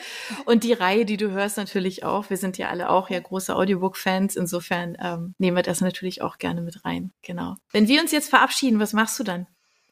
Und 0.46 0.64
die 0.64 0.72
Reihe, 0.72 1.04
die 1.04 1.16
du 1.16 1.30
hörst, 1.30 1.56
natürlich 1.56 2.04
auch. 2.04 2.30
Wir 2.30 2.36
sind 2.36 2.58
ja 2.58 2.68
alle 2.68 2.90
auch 2.90 3.10
ja 3.10 3.20
große 3.20 3.54
Audiobook-Fans. 3.54 4.36
Insofern 4.36 4.96
ähm, 5.00 5.34
nehmen 5.38 5.56
wir 5.56 5.62
das 5.62 5.80
natürlich 5.80 6.22
auch 6.22 6.38
gerne 6.38 6.62
mit 6.62 6.84
rein. 6.84 7.12
Genau. 7.22 7.56
Wenn 7.72 7.88
wir 7.88 8.00
uns 8.00 8.12
jetzt 8.12 8.30
verabschieden, 8.30 8.80
was 8.80 8.92
machst 8.92 9.18
du 9.18 9.24
dann? 9.24 9.46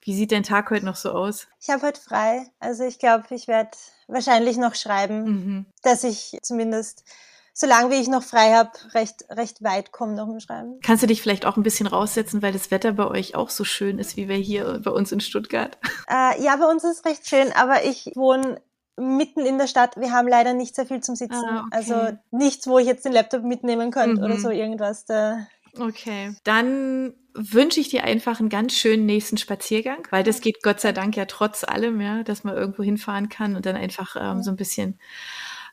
Wie 0.04 0.14
sieht 0.14 0.32
dein 0.32 0.42
Tag 0.42 0.70
heute 0.70 0.85
noch 0.85 0.96
so 0.96 1.12
aus? 1.12 1.46
Ich 1.61 1.70
habe 1.70 1.87
heute 1.87 2.00
frei. 2.00 2.46
Also 2.58 2.82
ich 2.85 2.98
glaube, 2.98 3.24
ich 3.30 3.46
werde 3.46 3.70
wahrscheinlich 4.08 4.56
noch 4.56 4.74
schreiben, 4.74 5.24
mhm. 5.24 5.66
dass 5.82 6.02
ich 6.02 6.38
zumindest 6.42 7.04
solange 7.53 7.91
wie 7.91 8.01
ich 8.01 8.09
noch 8.09 8.23
frei 8.23 8.53
habe, 8.53 8.71
recht, 8.95 9.25
recht 9.31 9.62
weit 9.62 9.93
komme 9.93 10.15
noch 10.15 10.29
im 10.29 10.41
Schreiben. 10.41 10.81
Kannst 10.83 11.03
du 11.03 11.07
dich 11.07 11.21
vielleicht 11.21 11.45
auch 11.47 11.57
ein 11.57 11.62
bisschen 11.62 11.87
raussetzen, 11.87 12.43
weil 12.43 12.53
das 12.53 12.71
Wetter 12.71 12.93
bei 12.93 13.07
euch 13.07 13.35
auch 13.35 13.51
so 13.51 13.65
schön 13.65 13.99
ist, 13.99 14.17
wie 14.17 14.29
wir 14.29 14.37
hier 14.37 14.81
bei 14.83 14.91
uns 14.91 15.12
in 15.12 15.21
Stuttgart? 15.21 15.79
Äh, 16.09 16.43
ja, 16.43 16.57
bei 16.57 16.67
uns 16.67 16.85
ist 16.85 16.99
es 16.99 17.05
recht 17.05 17.29
schön, 17.29 17.53
aber 17.53 17.85
ich 17.85 18.12
wohne 18.15 18.61
mitten 18.97 19.47
in 19.47 19.59
der 19.59 19.67
Stadt. 19.67 19.97
Wir 19.97 20.12
haben 20.12 20.29
leider 20.29 20.55
nicht 20.55 20.75
sehr 20.75 20.87
viel 20.87 21.01
zum 21.01 21.17
Sitzen. 21.17 21.45
Ah, 21.45 21.65
okay. 21.67 21.77
Also 21.77 22.19
nichts, 22.31 22.67
wo 22.67 22.79
ich 22.79 22.87
jetzt 22.87 23.05
den 23.05 23.12
Laptop 23.12 23.45
mitnehmen 23.45 23.91
könnte 23.91 24.21
mhm. 24.21 24.25
oder 24.25 24.38
so 24.38 24.51
irgendwas. 24.51 25.05
Da. 25.05 25.47
Okay, 25.79 26.35
dann 26.45 27.15
wünsche 27.35 27.81
ich 27.81 27.88
dir 27.88 28.05
einfach 28.05 28.41
einen 28.41 28.51
ganz 28.51 28.75
schönen 28.75 29.07
nächsten 29.07 29.38
Spaziergang, 29.38 30.07
weil 30.11 30.23
das 30.23 30.43
geht 30.43 30.62
Gott 30.62 30.81
sei 30.81 30.93
Dank 30.93 31.17
ja 31.17 31.25
trotz 31.25 31.65
allem, 31.65 32.01
ja, 32.01 32.23
dass 32.23 32.45
man 32.45 32.55
irgendwo 32.55 32.83
hinfahren 32.83 33.31
kann 33.31 33.57
und 33.57 33.65
dann 33.65 33.77
einfach 33.77 34.17
ähm, 34.19 34.43
so 34.43 34.51
ein 34.51 34.57
bisschen 34.57 34.99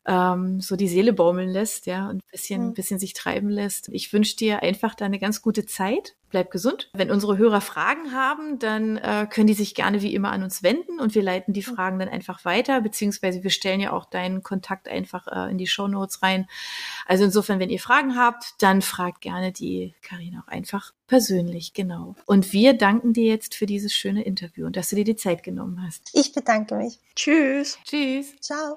ähm, 0.06 0.60
so 0.60 0.76
die 0.76 0.88
Seele 0.88 1.12
baumeln 1.12 1.50
lässt, 1.50 1.86
ja, 1.86 2.08
und 2.08 2.16
ein 2.16 2.30
bisschen, 2.30 2.68
mhm. 2.68 2.74
bisschen 2.74 2.98
sich 2.98 3.14
treiben 3.14 3.48
lässt. 3.48 3.88
Ich 3.88 4.12
wünsche 4.12 4.36
dir 4.36 4.62
einfach 4.62 4.94
da 4.94 5.04
eine 5.04 5.18
ganz 5.18 5.42
gute 5.42 5.66
Zeit. 5.66 6.14
Bleib 6.30 6.52
gesund. 6.52 6.90
Wenn 6.92 7.10
unsere 7.10 7.38
Hörer 7.38 7.60
Fragen 7.60 8.12
haben, 8.12 8.60
dann 8.60 8.96
äh, 8.98 9.26
können 9.28 9.48
die 9.48 9.54
sich 9.54 9.74
gerne 9.74 10.00
wie 10.00 10.14
immer 10.14 10.30
an 10.30 10.44
uns 10.44 10.62
wenden 10.62 11.00
und 11.00 11.16
wir 11.16 11.22
leiten 11.22 11.52
die 11.52 11.62
Fragen 11.62 11.98
dann 11.98 12.08
einfach 12.08 12.44
weiter, 12.44 12.80
beziehungsweise 12.80 13.42
wir 13.42 13.50
stellen 13.50 13.80
ja 13.80 13.92
auch 13.92 14.04
deinen 14.04 14.44
Kontakt 14.44 14.88
einfach 14.88 15.26
äh, 15.26 15.50
in 15.50 15.58
die 15.58 15.66
Show 15.66 15.88
Notes 15.88 16.22
rein. 16.22 16.46
Also 17.06 17.24
insofern, 17.24 17.58
wenn 17.58 17.68
ihr 17.68 17.80
Fragen 17.80 18.16
habt, 18.16 18.54
dann 18.60 18.80
fragt 18.80 19.22
gerne 19.22 19.50
die 19.50 19.94
Karina 20.02 20.44
auch 20.46 20.48
einfach 20.48 20.92
persönlich, 21.08 21.74
genau. 21.74 22.14
Und 22.26 22.52
wir 22.52 22.74
danken 22.74 23.12
dir 23.12 23.26
jetzt 23.26 23.56
für 23.56 23.66
dieses 23.66 23.92
schöne 23.92 24.22
Interview 24.22 24.66
und 24.66 24.76
dass 24.76 24.90
du 24.90 24.96
dir 24.96 25.04
die 25.04 25.16
Zeit 25.16 25.42
genommen 25.42 25.84
hast. 25.84 26.10
Ich 26.12 26.32
bedanke 26.32 26.76
mich. 26.76 27.00
Tschüss. 27.16 27.76
Tschüss. 27.84 28.36
Ciao. 28.40 28.76